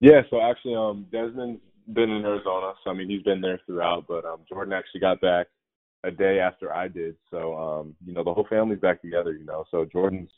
Yeah, 0.00 0.20
so 0.30 0.40
actually, 0.40 0.76
um, 0.76 1.06
Desmond's 1.10 1.60
been 1.92 2.10
in 2.10 2.24
Arizona, 2.24 2.72
so 2.82 2.90
I 2.90 2.94
mean 2.94 3.08
he's 3.08 3.22
been 3.22 3.40
there 3.40 3.60
throughout. 3.66 4.06
But 4.08 4.24
um, 4.24 4.40
Jordan 4.48 4.72
actually 4.72 5.00
got 5.00 5.20
back 5.20 5.46
a 6.04 6.10
day 6.10 6.38
after 6.38 6.72
I 6.72 6.88
did, 6.88 7.16
so 7.30 7.54
um, 7.56 7.94
you 8.04 8.14
know 8.14 8.24
the 8.24 8.32
whole 8.32 8.46
family's 8.48 8.80
back 8.80 9.02
together. 9.02 9.32
You 9.32 9.44
know, 9.44 9.64
so 9.70 9.84
Jordan's 9.84 10.30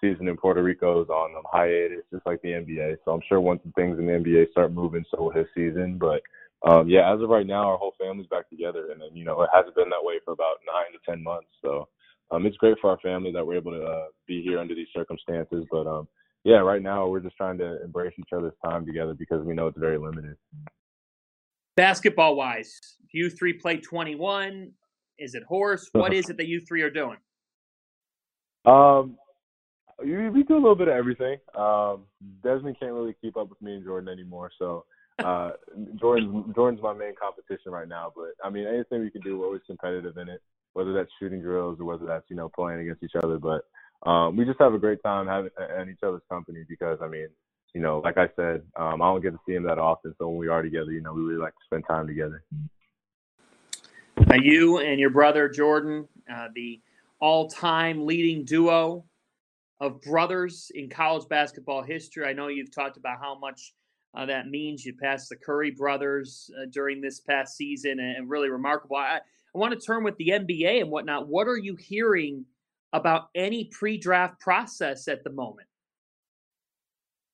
season 0.00 0.28
in 0.28 0.36
Puerto 0.36 0.62
Rico 0.62 1.02
is 1.02 1.08
on 1.08 1.36
um, 1.36 1.42
hiatus, 1.50 2.04
just 2.12 2.26
like 2.26 2.42
the 2.42 2.48
NBA. 2.48 2.96
So 3.04 3.12
I'm 3.12 3.22
sure 3.28 3.40
once 3.40 3.60
things 3.76 3.98
in 3.98 4.06
the 4.06 4.12
NBA 4.12 4.50
start 4.50 4.72
moving, 4.72 5.04
so 5.10 5.22
will 5.22 5.30
his 5.30 5.46
season. 5.54 5.98
But 5.98 6.22
um, 6.68 6.88
yeah, 6.88 7.12
as 7.12 7.20
of 7.20 7.28
right 7.28 7.46
now, 7.46 7.70
our 7.70 7.76
whole 7.76 7.94
family's 7.98 8.28
back 8.28 8.48
together, 8.48 8.90
and 8.92 9.00
then 9.00 9.14
you 9.14 9.24
know 9.24 9.42
it 9.42 9.50
hasn't 9.52 9.74
been 9.74 9.90
that 9.90 10.04
way 10.04 10.14
for 10.24 10.32
about 10.32 10.56
nine 10.66 10.92
to 10.92 10.98
ten 11.10 11.22
months. 11.22 11.48
So 11.62 11.88
um, 12.30 12.46
it's 12.46 12.56
great 12.56 12.76
for 12.80 12.90
our 12.90 12.98
family 12.98 13.32
that 13.32 13.46
we're 13.46 13.56
able 13.56 13.72
to 13.72 13.84
uh, 13.84 14.06
be 14.26 14.42
here 14.42 14.58
under 14.58 14.74
these 14.74 14.88
circumstances. 14.94 15.66
But 15.70 15.86
um, 15.86 16.08
yeah, 16.44 16.58
right 16.58 16.82
now 16.82 17.06
we're 17.06 17.20
just 17.20 17.36
trying 17.36 17.58
to 17.58 17.82
embrace 17.84 18.14
each 18.18 18.32
other's 18.32 18.54
time 18.64 18.86
together 18.86 19.14
because 19.14 19.44
we 19.44 19.54
know 19.54 19.68
it's 19.68 19.78
very 19.78 19.98
limited 19.98 20.36
basketball 21.76 22.36
wise, 22.36 22.78
you 23.12 23.30
three 23.30 23.52
play 23.52 23.78
21. 23.78 24.70
Is 25.18 25.34
it 25.34 25.42
horse? 25.44 25.88
What 25.92 26.12
is 26.12 26.30
it 26.30 26.36
that 26.38 26.46
you 26.46 26.60
three 26.60 26.82
are 26.82 26.90
doing? 26.90 27.18
Um, 28.64 29.16
we, 30.02 30.30
we 30.30 30.42
do 30.42 30.54
a 30.54 30.56
little 30.56 30.74
bit 30.74 30.88
of 30.88 30.94
everything. 30.94 31.36
Um, 31.56 32.04
Desmond 32.42 32.76
can't 32.80 32.92
really 32.92 33.14
keep 33.20 33.36
up 33.36 33.48
with 33.48 33.60
me 33.62 33.74
and 33.74 33.84
Jordan 33.84 34.08
anymore, 34.08 34.50
so 34.58 34.84
uh, 35.18 35.50
Jordan's 36.00 36.54
Jordan's 36.54 36.82
my 36.82 36.94
main 36.94 37.14
competition 37.20 37.70
right 37.70 37.88
now. 37.88 38.12
But 38.16 38.30
I 38.44 38.50
mean, 38.50 38.66
anything 38.66 39.00
we 39.00 39.10
can 39.10 39.20
do, 39.20 39.38
we're 39.38 39.46
always 39.46 39.60
competitive 39.66 40.16
in 40.16 40.28
it. 40.28 40.40
Whether 40.72 40.94
that's 40.94 41.10
shooting 41.20 41.42
drills 41.42 41.78
or 41.80 41.84
whether 41.84 42.06
that's 42.06 42.24
you 42.30 42.36
know 42.36 42.48
playing 42.48 42.80
against 42.80 43.02
each 43.02 43.14
other, 43.22 43.38
but 43.38 43.62
um, 44.08 44.36
we 44.36 44.44
just 44.44 44.58
have 44.58 44.74
a 44.74 44.78
great 44.78 45.02
time 45.02 45.26
having 45.26 45.50
in 45.80 45.90
each 45.90 46.02
other's 46.02 46.22
company 46.30 46.64
because 46.68 46.98
I 47.02 47.08
mean, 47.08 47.28
you 47.74 47.80
know, 47.80 48.00
like 48.00 48.18
I 48.18 48.28
said, 48.36 48.62
um, 48.76 49.00
I 49.00 49.06
don't 49.06 49.22
get 49.22 49.30
to 49.30 49.40
see 49.46 49.54
him 49.54 49.62
that 49.64 49.78
often. 49.78 50.14
So 50.18 50.28
when 50.28 50.36
we 50.36 50.48
are 50.48 50.62
together, 50.62 50.92
you 50.92 51.00
know, 51.00 51.12
we 51.12 51.22
really 51.22 51.40
like 51.40 51.54
to 51.54 51.64
spend 51.64 51.84
time 51.88 52.06
together. 52.06 52.44
Now, 54.26 54.36
you 54.36 54.78
and 54.78 55.00
your 55.00 55.10
brother 55.10 55.48
Jordan, 55.48 56.06
uh, 56.32 56.48
the 56.54 56.80
all-time 57.18 58.06
leading 58.06 58.44
duo 58.44 59.04
of 59.80 60.00
brothers 60.02 60.70
in 60.74 60.88
college 60.88 61.28
basketball 61.28 61.82
history. 61.82 62.24
I 62.24 62.32
know 62.32 62.48
you've 62.48 62.74
talked 62.74 62.96
about 62.96 63.18
how 63.20 63.38
much 63.38 63.74
uh, 64.14 64.26
that 64.26 64.48
means. 64.48 64.84
You 64.84 64.94
passed 64.94 65.28
the 65.28 65.36
Curry 65.36 65.70
brothers 65.70 66.50
uh, 66.56 66.66
during 66.70 67.00
this 67.00 67.20
past 67.20 67.56
season, 67.56 67.98
and, 67.98 68.28
really 68.28 68.50
remarkable. 68.50 68.96
I, 68.96 69.20
I 69.54 69.58
want 69.58 69.72
to 69.72 69.84
turn 69.84 70.04
with 70.04 70.16
the 70.18 70.28
NBA 70.28 70.82
and 70.82 70.90
whatnot. 70.90 71.26
What 71.26 71.48
are 71.48 71.56
you 71.56 71.74
hearing 71.76 72.44
about 72.92 73.28
any 73.34 73.64
pre-draft 73.64 74.38
process 74.40 75.08
at 75.08 75.24
the 75.24 75.30
moment? 75.30 75.66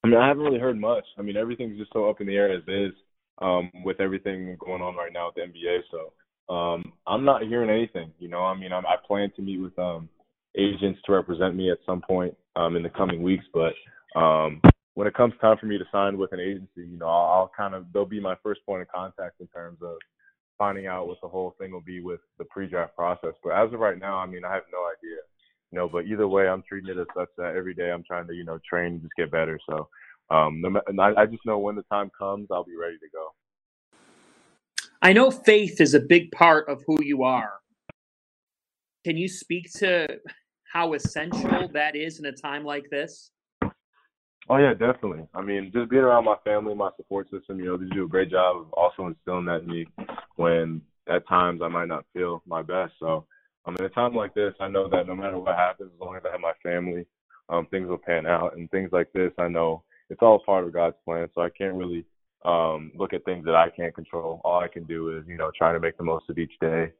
I 0.05 0.09
mean, 0.09 0.17
I 0.17 0.29
haven't 0.29 0.45
really 0.45 0.61
heard 0.61 0.79
much. 0.79 1.05
I 1.19 1.23
mean, 1.23 1.37
everything's 1.37 1.79
just 1.79 1.93
so 1.93 2.09
up 2.09 2.21
in 2.21 2.27
the 2.27 2.37
air 2.37 2.53
as 2.53 2.63
is 2.69 2.93
um, 3.41 3.71
with 3.85 4.01
everything 4.01 4.57
going 4.61 4.83
on 4.83 4.97
right 4.97 5.13
now 5.13 5.27
with 5.27 5.35
the 5.35 5.43
NBA. 5.43 5.81
So 5.91 6.55
um, 6.55 6.93
I'm 7.07 7.25
not 7.25 7.43
hearing 7.43 7.71
anything. 7.71 8.13
You 8.19 8.29
know, 8.29 8.43
I 8.43 8.57
mean, 8.57 8.73
I'm, 8.73 8.87
I 8.87 8.97
plan 9.07 9.33
to 9.37 9.43
meet 9.43 9.59
with 9.61 9.79
um, 9.79 10.09
agents 10.57 11.01
to 11.07 11.13
represent 11.13 11.57
me 11.57 11.71
at 11.71 11.79
some 11.85 12.01
point 12.01 12.35
um, 12.57 12.77
in 12.77 12.83
the 12.83 12.91
coming 12.91 13.23
weeks, 13.23 13.45
but 13.53 13.73
um, 14.19 14.61
when 14.95 15.07
it 15.07 15.15
comes 15.15 15.35
time 15.41 15.57
for 15.61 15.67
me 15.67 15.79
to 15.79 15.85
sign 15.93 16.19
with 16.19 16.33
an 16.33 16.41
agency, 16.41 16.91
you 16.91 16.99
know, 16.99 17.07
I'll, 17.07 17.41
I'll 17.41 17.53
kind 17.57 17.75
of 17.75 17.87
they'll 17.93 18.05
be 18.05 18.21
my 18.21 18.35
first 18.43 18.65
point 18.67 18.83
of 18.83 18.89
contact 18.89 19.41
in 19.41 19.47
terms 19.49 19.79
of 19.83 19.97
finding 20.57 20.87
out 20.87 21.07
what 21.07 21.19
the 21.23 21.29
whole 21.29 21.55
thing 21.59 21.71
will 21.71 21.81
be 21.81 22.01
with 22.01 22.21
the 22.39 22.45
pre-draft 22.47 22.97
process. 22.97 23.35
But 23.45 23.53
as 23.53 23.73
of 23.73 23.79
right 23.79 23.99
now, 23.99 24.17
I 24.19 24.27
mean, 24.27 24.45
I 24.45 24.53
have 24.55 24.65
no 24.73 24.79
idea. 24.87 25.19
You 25.73 25.79
know, 25.79 25.89
but 25.89 26.07
either 26.07 26.27
way, 26.27 26.49
I'm 26.49 26.63
treating 26.67 26.91
it 26.91 26.99
as 26.99 27.07
such 27.15 27.29
that 27.37 27.55
every 27.55 27.75
day 27.75 27.91
I'm 27.91 28.05
trying 28.05 28.27
to, 28.29 28.35
you 28.35 28.45
know, 28.45 28.59
train 28.69 28.93
and 28.95 29.03
just 29.03 29.15
get 29.17 29.31
better. 29.31 29.59
So, 29.69 29.89
um, 30.31 30.63
no, 30.63 30.81
I, 31.03 31.23
I 31.23 31.27
just 31.27 31.45
know 31.45 31.59
when 31.59 31.77
the 31.77 31.83
time 31.83 32.11
comes, 32.19 32.49
I'll 32.51 32.65
be 32.65 32.77
ready 32.77 32.97
to 32.99 33.09
go. 33.13 33.29
I 35.03 35.13
know 35.13 35.31
faith 35.31 35.81
is 35.81 35.95
a 35.95 36.01
big 36.01 36.33
part 36.33 36.69
of 36.69 36.83
who 36.87 37.03
you 37.03 37.23
are. 37.23 37.53
Can 39.05 39.17
you 39.17 39.29
speak 39.29 39.71
to 39.75 40.07
how 40.73 40.95
essential 40.95 41.69
that 41.73 41.95
is 41.95 42.19
in 42.19 42.27
a 42.27 42.33
time 42.33 42.65
like 42.65 42.91
this? 42.91 43.31
Oh 44.51 44.57
yeah, 44.57 44.73
definitely. 44.73 45.27
I 45.35 45.43
mean, 45.43 45.71
just 45.75 45.91
being 45.91 46.03
around 46.03 46.25
my 46.25 46.37
family, 46.45 46.75
my 46.75 46.91
support 46.97 47.31
system, 47.31 47.59
you 47.61 47.67
know, 47.67 47.77
they 47.77 47.87
do 47.95 48.05
a 48.05 48.09
great 48.09 48.31
job 48.31 48.57
of 48.57 48.73
also 48.73 49.07
instilling 49.07 49.45
that 49.45 49.63
in 49.63 49.67
me 49.67 49.87
when 50.37 50.81
at 51.07 51.29
times 51.29 51.61
I 51.63 51.69
might 51.69 51.89
not 51.89 52.05
feel 52.15 52.43
my 52.47 52.63
best. 52.63 52.95
So, 52.99 53.27
um, 53.69 53.77
in 53.79 53.85
a 53.85 53.91
time 53.91 54.15
like 54.15 54.35
this, 54.35 54.55
I 54.61 54.69
know 54.69 54.89
that 54.89 55.07
no 55.07 55.15
matter 55.15 55.39
what 55.39 55.57
happens, 55.57 55.91
as 55.95 56.01
long 56.01 56.17
as 56.17 56.23
I 56.27 56.33
have 56.33 56.41
my 56.41 56.53
family, 56.63 57.07
um, 57.49 57.67
things 57.71 57.89
will 57.89 57.99
pan 57.99 58.27
out. 58.27 58.57
And 58.57 58.71
things 58.71 58.91
like 58.93 59.13
this, 59.13 59.33
I 59.39 59.49
know 59.49 59.83
it's 60.11 60.23
all 60.23 60.43
part 60.45 60.65
of 60.65 60.73
God's 60.73 60.97
plan. 61.05 61.29
So 61.35 61.43
I 61.43 61.51
can't 61.51 61.75
really 61.75 62.05
um, 62.45 62.93
look 62.97 63.13
at 63.13 63.25
things 63.25 63.45
that 63.45 63.55
I 63.55 63.69
can't 63.71 63.95
control. 63.95 64.41
All 64.45 64.61
I 64.61 64.69
can 64.69 64.85
do 64.85 65.17
is, 65.17 65.25
you 65.27 65.37
know, 65.37 65.51
try 65.57 65.73
to 65.73 65.81
make 65.81 65.99
the 65.99 66.05
most 66.05 66.31
of 66.31 66.39
each 66.39 66.53
day 66.61 66.93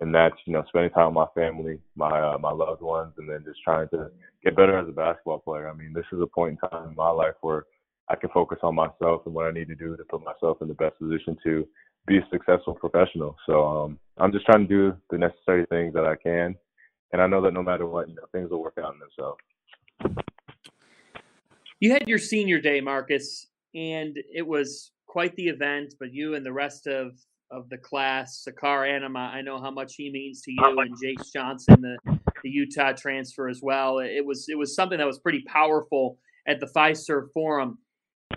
and 0.00 0.14
that's 0.14 0.36
you 0.44 0.52
know 0.52 0.62
spending 0.68 0.90
time 0.90 1.06
with 1.06 1.14
my 1.14 1.26
family, 1.34 1.78
my 1.94 2.20
uh, 2.20 2.38
my 2.38 2.50
loved 2.50 2.82
ones, 2.82 3.12
and 3.18 3.28
then 3.28 3.42
just 3.44 3.62
trying 3.62 3.88
to 3.88 4.10
get 4.44 4.56
better 4.56 4.78
as 4.78 4.88
a 4.88 4.92
basketball 4.92 5.38
player. 5.38 5.68
I 5.68 5.74
mean, 5.74 5.92
this 5.94 6.04
is 6.12 6.20
a 6.20 6.26
point 6.26 6.58
in 6.62 6.68
time 6.68 6.90
in 6.90 6.94
my 6.94 7.10
life 7.10 7.34
where 7.40 7.64
I 8.08 8.16
can 8.16 8.30
focus 8.30 8.58
on 8.62 8.74
myself 8.74 9.22
and 9.24 9.34
what 9.34 9.46
I 9.46 9.52
need 9.52 9.68
to 9.68 9.74
do 9.74 9.96
to 9.96 10.04
put 10.04 10.22
myself 10.22 10.58
in 10.60 10.68
the 10.68 10.74
best 10.74 10.98
position 10.98 11.36
to 11.44 11.66
be 12.06 12.18
a 12.18 12.26
successful 12.30 12.74
professional. 12.74 13.36
So 13.46 13.66
um, 13.66 13.98
I'm 14.18 14.32
just 14.32 14.46
trying 14.46 14.66
to 14.66 14.68
do 14.68 14.96
the 15.10 15.18
necessary 15.18 15.66
things 15.66 15.94
that 15.94 16.04
I 16.04 16.16
can, 16.16 16.56
and 17.12 17.22
I 17.22 17.26
know 17.26 17.42
that 17.42 17.52
no 17.52 17.62
matter 17.62 17.86
what, 17.86 18.08
you 18.08 18.14
know, 18.14 18.22
things 18.32 18.50
will 18.50 18.62
work 18.62 18.78
out 18.82 18.94
in 18.94 19.00
themselves. 19.00 19.40
You 21.80 21.92
had 21.92 22.08
your 22.08 22.18
senior 22.18 22.60
day, 22.60 22.80
Markus, 22.80 23.48
and 23.74 24.16
it 24.32 24.46
was 24.46 24.92
quite 25.06 25.36
the 25.36 25.48
event. 25.48 25.94
But 26.00 26.12
you 26.12 26.34
and 26.34 26.44
the 26.44 26.52
rest 26.52 26.86
of 26.86 27.12
of 27.50 27.68
the 27.68 27.78
class, 27.78 28.46
Sacar 28.46 28.88
Anima. 28.88 29.30
I 29.32 29.42
know 29.42 29.60
how 29.60 29.70
much 29.70 29.94
he 29.96 30.10
means 30.10 30.42
to 30.42 30.52
you, 30.52 30.78
and 30.80 30.96
Jayce 30.96 31.32
Johnson, 31.32 31.80
the, 31.80 32.18
the 32.42 32.50
Utah 32.50 32.92
transfer 32.92 33.48
as 33.48 33.60
well. 33.62 33.98
It 33.98 34.24
was 34.24 34.46
it 34.48 34.56
was 34.56 34.74
something 34.74 34.98
that 34.98 35.06
was 35.06 35.18
pretty 35.18 35.42
powerful 35.46 36.18
at 36.48 36.60
the 36.60 36.66
Fiserv 36.66 37.32
Forum, 37.32 37.78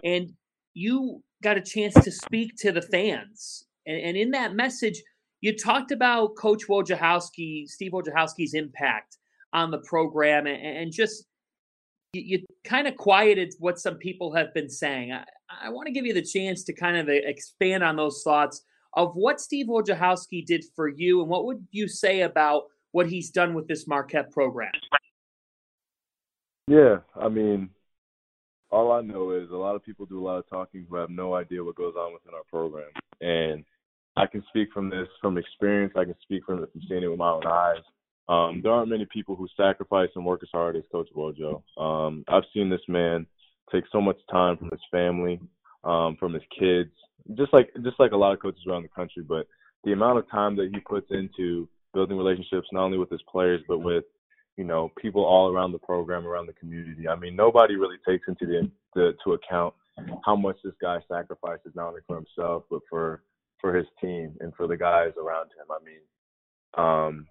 and 0.03 0.33
you 0.73 1.23
got 1.41 1.57
a 1.57 1.61
chance 1.61 1.93
to 1.93 2.11
speak 2.11 2.55
to 2.57 2.71
the 2.71 2.81
fans, 2.81 3.65
and, 3.85 3.99
and 4.01 4.17
in 4.17 4.31
that 4.31 4.53
message, 4.53 5.01
you 5.41 5.55
talked 5.55 5.91
about 5.91 6.35
Coach 6.35 6.67
Wojciechowski, 6.67 7.67
Steve 7.67 7.91
Wojciechowski's 7.91 8.53
impact 8.53 9.17
on 9.53 9.71
the 9.71 9.79
program, 9.79 10.47
and, 10.47 10.61
and 10.61 10.91
just 10.91 11.25
you, 12.13 12.21
you 12.21 12.45
kind 12.63 12.87
of 12.87 12.95
quieted 12.97 13.53
what 13.59 13.79
some 13.79 13.95
people 13.95 14.33
have 14.33 14.53
been 14.53 14.69
saying. 14.69 15.11
I, 15.11 15.23
I 15.63 15.69
want 15.69 15.87
to 15.87 15.93
give 15.93 16.05
you 16.05 16.13
the 16.13 16.21
chance 16.21 16.63
to 16.65 16.73
kind 16.73 16.97
of 16.97 17.07
expand 17.09 17.83
on 17.83 17.95
those 17.95 18.21
thoughts 18.23 18.63
of 18.93 19.13
what 19.13 19.39
Steve 19.39 19.67
Wojciechowski 19.67 20.45
did 20.45 20.65
for 20.75 20.87
you, 20.87 21.21
and 21.21 21.29
what 21.29 21.45
would 21.45 21.65
you 21.71 21.87
say 21.87 22.21
about 22.21 22.63
what 22.91 23.07
he's 23.07 23.29
done 23.29 23.53
with 23.53 23.67
this 23.67 23.87
Marquette 23.87 24.31
program? 24.31 24.71
Yeah, 26.67 26.97
I 27.15 27.29
mean, 27.29 27.69
all 28.71 28.91
I 28.91 29.01
know 29.01 29.31
is 29.31 29.49
a 29.51 29.55
lot 29.55 29.75
of 29.75 29.83
people 29.83 30.05
do 30.05 30.19
a 30.19 30.25
lot 30.25 30.37
of 30.37 30.49
talking 30.49 30.85
who 30.89 30.95
have 30.95 31.09
no 31.09 31.33
idea 31.35 31.63
what 31.63 31.75
goes 31.75 31.95
on 31.97 32.13
within 32.13 32.33
our 32.33 32.43
program, 32.49 32.89
and 33.21 33.63
I 34.15 34.25
can 34.27 34.43
speak 34.49 34.69
from 34.73 34.89
this 34.89 35.07
from 35.21 35.37
experience. 35.37 35.93
I 35.95 36.05
can 36.05 36.15
speak 36.21 36.43
from, 36.45 36.59
from 36.59 36.81
seeing 36.87 37.03
it 37.03 37.07
with 37.07 37.19
my 37.19 37.31
own 37.31 37.45
eyes. 37.45 37.83
Um, 38.27 38.61
there 38.61 38.71
aren't 38.71 38.89
many 38.89 39.07
people 39.11 39.35
who 39.35 39.47
sacrifice 39.57 40.09
and 40.15 40.23
work 40.23 40.41
as 40.43 40.49
hard 40.51 40.75
as 40.75 40.83
Coach 40.91 41.09
Wojo. 41.15 41.63
Um, 41.77 42.23
I've 42.27 42.43
seen 42.53 42.69
this 42.69 42.81
man 42.87 43.25
take 43.71 43.85
so 43.91 43.99
much 43.99 44.17
time 44.31 44.57
from 44.57 44.69
his 44.69 44.81
family, 44.91 45.39
um, 45.83 46.15
from 46.19 46.33
his 46.33 46.43
kids, 46.57 46.91
just 47.35 47.53
like 47.53 47.71
just 47.83 47.99
like 47.99 48.11
a 48.11 48.17
lot 48.17 48.33
of 48.33 48.39
coaches 48.39 48.63
around 48.67 48.83
the 48.83 48.89
country, 48.89 49.23
but 49.27 49.47
the 49.83 49.93
amount 49.93 50.19
of 50.19 50.29
time 50.29 50.55
that 50.57 50.69
he 50.73 50.79
puts 50.79 51.07
into 51.11 51.67
building 51.93 52.17
relationships 52.17 52.67
not 52.71 52.83
only 52.83 52.97
with 52.97 53.09
his 53.09 53.21
players 53.31 53.61
but 53.67 53.79
with 53.79 54.03
you 54.59 54.65
know 54.65 54.91
people 55.01 55.23
all 55.23 55.49
around 55.49 55.71
the 55.71 55.79
program, 55.79 56.27
around 56.27 56.45
the 56.45 56.53
community. 56.53 57.07
I 57.07 57.15
mean, 57.15 57.33
nobody 57.33 57.77
really 57.77 57.95
takes 58.05 58.27
into 58.27 58.45
the, 58.45 58.69
the 58.93 59.13
to 59.23 59.33
account 59.33 59.73
how 60.25 60.35
much 60.35 60.57
this 60.65 60.73
guy 60.81 60.99
sacrifices 61.09 61.71
not 61.75 61.87
only 61.87 62.01
for 62.05 62.17
himself 62.17 62.63
but 62.69 62.81
for 62.89 63.23
for 63.61 63.73
his 63.73 63.85
team 64.01 64.35
and 64.41 64.53
for 64.55 64.67
the 64.67 64.75
guys 64.75 65.11
around 65.17 65.45
him. 65.45 65.67
I 65.71 65.79
mean, 65.83 66.85
um, 66.85 67.27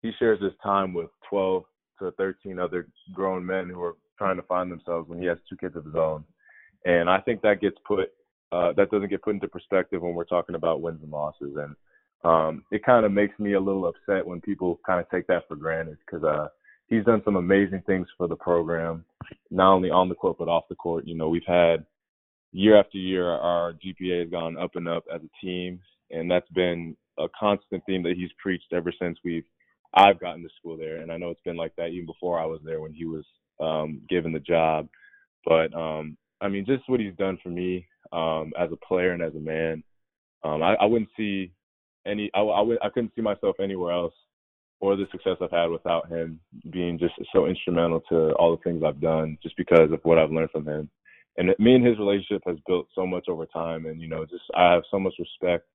he 0.00 0.10
shares 0.18 0.42
his 0.42 0.52
time 0.62 0.94
with 0.94 1.10
12 1.28 1.64
to 1.98 2.10
13 2.12 2.58
other 2.58 2.88
grown 3.12 3.44
men 3.44 3.68
who 3.68 3.82
are 3.82 3.96
trying 4.16 4.36
to 4.36 4.42
find 4.42 4.72
themselves 4.72 5.06
when 5.08 5.20
he 5.20 5.26
has 5.26 5.38
two 5.48 5.56
kids 5.58 5.76
of 5.76 5.84
his 5.84 5.94
own. 5.94 6.24
And 6.86 7.10
I 7.10 7.20
think 7.20 7.42
that 7.42 7.60
gets 7.60 7.76
put 7.86 8.10
uh, 8.52 8.72
that 8.78 8.90
doesn't 8.90 9.10
get 9.10 9.22
put 9.22 9.34
into 9.34 9.48
perspective 9.48 10.00
when 10.00 10.14
we're 10.14 10.24
talking 10.24 10.54
about 10.54 10.80
wins 10.80 11.02
and 11.02 11.12
losses. 11.12 11.56
And 11.56 11.76
um, 12.24 12.64
it 12.70 12.82
kind 12.84 13.04
of 13.04 13.12
makes 13.12 13.38
me 13.38 13.52
a 13.52 13.60
little 13.60 13.86
upset 13.86 14.26
when 14.26 14.40
people 14.40 14.80
kind 14.86 14.98
of 14.98 15.10
take 15.10 15.26
that 15.26 15.46
for 15.46 15.56
granted 15.56 15.98
because 16.06 16.24
uh, 16.24 16.48
he's 16.90 17.04
done 17.04 17.22
some 17.24 17.36
amazing 17.36 17.82
things 17.86 18.06
for 18.18 18.28
the 18.28 18.36
program, 18.36 19.04
not 19.50 19.72
only 19.72 19.90
on 19.90 20.08
the 20.08 20.14
court 20.14 20.36
but 20.38 20.48
off 20.48 20.68
the 20.68 20.74
court. 20.74 21.06
You 21.06 21.14
know, 21.14 21.28
we've 21.28 21.42
had 21.46 21.86
year 22.52 22.78
after 22.78 22.98
year 22.98 23.26
our 23.30 23.72
GPA 23.72 24.22
has 24.22 24.30
gone 24.30 24.58
up 24.58 24.76
and 24.76 24.88
up 24.88 25.04
as 25.14 25.22
a 25.22 25.46
team, 25.46 25.80
and 26.10 26.30
that's 26.30 26.50
been 26.50 26.96
a 27.18 27.26
constant 27.38 27.82
theme 27.86 28.02
that 28.02 28.16
he's 28.16 28.30
preached 28.42 28.72
ever 28.72 28.92
since 29.00 29.18
we've 29.24 29.44
I've 29.94 30.20
gotten 30.20 30.42
to 30.42 30.48
school 30.58 30.76
there, 30.76 30.98
and 30.98 31.10
I 31.10 31.16
know 31.16 31.30
it's 31.30 31.40
been 31.40 31.56
like 31.56 31.74
that 31.76 31.88
even 31.88 32.06
before 32.06 32.38
I 32.38 32.44
was 32.44 32.60
there 32.64 32.80
when 32.80 32.92
he 32.92 33.06
was 33.06 33.24
um, 33.60 34.02
given 34.08 34.32
the 34.32 34.38
job. 34.38 34.88
But 35.44 35.74
um, 35.74 36.16
I 36.40 36.48
mean, 36.48 36.64
just 36.66 36.88
what 36.88 37.00
he's 37.00 37.16
done 37.16 37.38
for 37.42 37.48
me 37.48 37.86
um, 38.12 38.52
as 38.58 38.70
a 38.72 38.86
player 38.86 39.12
and 39.12 39.22
as 39.22 39.34
a 39.34 39.40
man. 39.40 39.82
Um, 40.44 40.62
I, 40.62 40.74
I 40.74 40.84
wouldn't 40.86 41.10
see 41.16 41.52
any. 42.06 42.30
I, 42.34 42.40
I, 42.40 42.60
would, 42.60 42.78
I 42.82 42.88
couldn't 42.88 43.12
see 43.14 43.20
myself 43.20 43.56
anywhere 43.60 43.92
else 43.92 44.14
or 44.80 44.96
the 44.96 45.06
success 45.12 45.36
I've 45.40 45.50
had 45.50 45.66
without 45.66 46.08
him 46.08 46.40
being 46.70 46.98
just 46.98 47.14
so 47.32 47.46
instrumental 47.46 48.00
to 48.08 48.32
all 48.32 48.56
the 48.56 48.62
things 48.62 48.82
I've 48.82 49.00
done, 49.00 49.38
just 49.42 49.56
because 49.56 49.92
of 49.92 50.00
what 50.02 50.18
I've 50.18 50.32
learned 50.32 50.50
from 50.50 50.66
him. 50.66 50.90
And 51.36 51.54
me 51.58 51.74
and 51.74 51.86
his 51.86 51.98
relationship 51.98 52.42
has 52.46 52.56
built 52.66 52.88
so 52.94 53.06
much 53.06 53.28
over 53.28 53.46
time, 53.46 53.86
and 53.86 54.00
you 54.00 54.08
know, 54.08 54.24
just 54.24 54.42
I 54.54 54.72
have 54.72 54.82
so 54.90 54.98
much 54.98 55.14
respect 55.18 55.66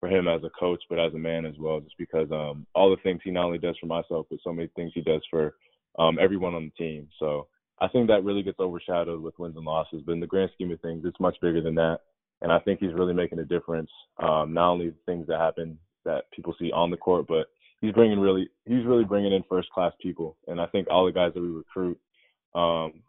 for 0.00 0.08
him 0.08 0.26
as 0.26 0.42
a 0.42 0.50
coach, 0.58 0.82
but 0.88 0.98
as 0.98 1.12
a 1.14 1.18
man 1.18 1.44
as 1.44 1.54
well, 1.58 1.80
just 1.80 1.96
because 1.98 2.28
um, 2.32 2.66
all 2.74 2.90
the 2.90 3.02
things 3.02 3.20
he 3.22 3.30
not 3.30 3.44
only 3.44 3.58
does 3.58 3.76
for 3.78 3.86
myself, 3.86 4.26
but 4.30 4.40
so 4.42 4.52
many 4.52 4.68
things 4.74 4.92
he 4.94 5.00
does 5.00 5.22
for 5.30 5.54
um, 5.98 6.18
everyone 6.20 6.54
on 6.54 6.64
the 6.64 6.84
team. 6.84 7.08
So 7.18 7.46
I 7.80 7.88
think 7.88 8.08
that 8.08 8.24
really 8.24 8.42
gets 8.42 8.58
overshadowed 8.58 9.22
with 9.22 9.38
wins 9.38 9.56
and 9.56 9.64
losses. 9.64 10.02
But 10.04 10.12
in 10.12 10.20
the 10.20 10.26
grand 10.26 10.50
scheme 10.54 10.72
of 10.72 10.80
things, 10.80 11.04
it's 11.04 11.20
much 11.20 11.36
bigger 11.40 11.60
than 11.60 11.74
that. 11.76 12.00
And 12.40 12.50
I 12.50 12.58
think 12.58 12.80
he's 12.80 12.94
really 12.94 13.14
making 13.14 13.38
a 13.38 13.44
difference. 13.44 13.90
Um, 14.20 14.52
not 14.52 14.72
only 14.72 14.88
the 14.88 14.96
things 15.06 15.26
that 15.28 15.38
happen 15.38 15.78
that 16.04 16.30
people 16.32 16.54
see 16.58 16.72
on 16.72 16.90
the 16.90 16.96
court, 16.96 17.26
but 17.28 17.46
he's 17.82 17.92
bringing 17.92 18.18
really 18.18 18.48
he's 18.64 18.86
really 18.86 19.04
bringing 19.04 19.34
in 19.34 19.44
first 19.50 19.68
class 19.70 19.92
people. 20.00 20.38
And 20.46 20.58
I 20.58 20.66
think 20.66 20.88
all 20.88 21.04
the 21.04 21.12
guys 21.12 21.32
that 21.34 21.42
we 21.42 21.48
recruit, 21.48 21.98
um, 22.54 23.02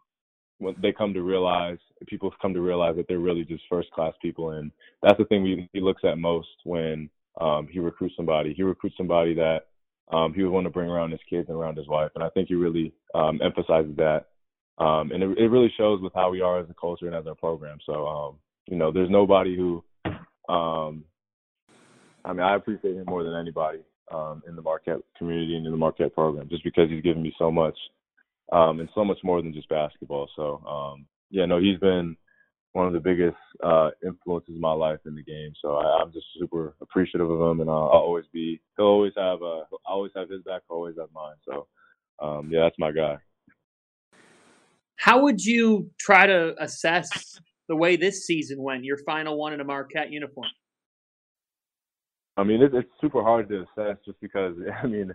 when 0.58 0.74
they 0.82 0.92
come 0.92 1.14
to 1.14 1.22
realize, 1.22 1.78
people 2.06 2.30
come 2.42 2.52
to 2.52 2.60
realize 2.60 2.96
that 2.96 3.08
they're 3.08 3.18
really 3.18 3.44
just 3.44 3.62
first 3.70 3.90
class 3.92 4.12
people. 4.20 4.50
And 4.50 4.70
that's 5.02 5.16
the 5.16 5.24
thing 5.24 5.42
we, 5.42 5.70
he 5.72 5.80
looks 5.80 6.02
at 6.04 6.18
most 6.18 6.48
when 6.64 7.08
um, 7.40 7.66
he 7.70 7.78
recruits 7.78 8.16
somebody. 8.16 8.52
He 8.52 8.62
recruits 8.62 8.96
somebody 8.98 9.34
that 9.34 9.60
um, 10.12 10.34
he 10.34 10.42
would 10.42 10.52
want 10.52 10.64
to 10.66 10.70
bring 10.70 10.90
around 10.90 11.12
his 11.12 11.20
kids 11.30 11.48
and 11.48 11.56
around 11.56 11.78
his 11.78 11.88
wife. 11.88 12.10
And 12.14 12.22
I 12.22 12.28
think 12.30 12.48
he 12.48 12.54
really 12.54 12.92
um, 13.14 13.40
emphasizes 13.42 13.96
that 13.96 14.26
um, 14.76 15.12
and 15.12 15.22
it, 15.22 15.38
it 15.38 15.48
really 15.50 15.72
shows 15.76 16.00
with 16.00 16.12
how 16.14 16.30
we 16.30 16.40
are 16.40 16.58
as 16.58 16.68
a 16.68 16.74
culture 16.74 17.06
and 17.06 17.14
as 17.14 17.28
our 17.28 17.36
program. 17.36 17.78
So, 17.86 18.08
um, 18.08 18.38
you 18.66 18.76
know, 18.76 18.90
there's 18.90 19.08
nobody 19.08 19.56
who, 19.56 19.84
um, 20.52 21.04
I 22.24 22.32
mean, 22.32 22.40
I 22.40 22.56
appreciate 22.56 22.96
him 22.96 23.04
more 23.06 23.22
than 23.22 23.36
anybody 23.36 23.78
um, 24.12 24.42
in 24.48 24.56
the 24.56 24.62
Marquette 24.62 25.00
community 25.18 25.56
and 25.56 25.66
in 25.66 25.72
the 25.72 25.78
Marquette 25.78 26.14
program, 26.14 26.48
just 26.48 26.64
because 26.64 26.90
he's 26.90 27.02
given 27.02 27.22
me 27.22 27.34
so 27.38 27.50
much, 27.50 27.76
um, 28.52 28.80
and 28.80 28.88
so 28.94 29.04
much 29.04 29.18
more 29.22 29.40
than 29.40 29.54
just 29.54 29.68
basketball. 29.68 30.28
So, 30.36 30.62
um, 30.66 31.06
yeah, 31.30 31.46
no, 31.46 31.58
he's 31.58 31.78
been 31.78 32.16
one 32.72 32.86
of 32.88 32.92
the 32.92 33.00
biggest 33.00 33.36
uh, 33.62 33.90
influences 34.04 34.54
in 34.54 34.60
my 34.60 34.72
life 34.72 34.98
in 35.06 35.14
the 35.14 35.22
game. 35.22 35.52
So 35.62 35.76
I, 35.76 36.02
I'm 36.02 36.12
just 36.12 36.26
super 36.38 36.74
appreciative 36.80 37.30
of 37.30 37.40
him, 37.50 37.60
and 37.60 37.70
I'll, 37.70 37.90
I'll 37.92 38.00
always 38.00 38.26
be. 38.32 38.60
He'll 38.76 38.86
always 38.86 39.12
have. 39.16 39.42
Uh, 39.42 39.62
I'll 39.86 39.96
always 39.96 40.12
have 40.16 40.28
his 40.28 40.42
back. 40.42 40.62
I'll 40.70 40.76
always 40.76 40.96
have 40.98 41.08
mine. 41.14 41.36
So, 41.44 41.66
um, 42.20 42.50
yeah, 42.50 42.60
that's 42.62 42.78
my 42.78 42.90
guy. 42.90 43.16
How 44.96 45.22
would 45.22 45.44
you 45.44 45.90
try 45.98 46.26
to 46.26 46.54
assess 46.62 47.38
the 47.68 47.76
way 47.76 47.96
this 47.96 48.26
season 48.26 48.62
went, 48.62 48.84
your 48.84 48.98
final 48.98 49.38
one 49.38 49.52
in 49.52 49.60
a 49.60 49.64
Marquette 49.64 50.10
uniform? 50.10 50.48
I 52.36 52.44
mean, 52.44 52.62
it, 52.62 52.74
it's 52.74 52.90
super 53.00 53.22
hard 53.22 53.48
to 53.48 53.62
assess 53.62 53.96
just 54.04 54.20
because, 54.20 54.54
I 54.82 54.86
mean, 54.86 55.14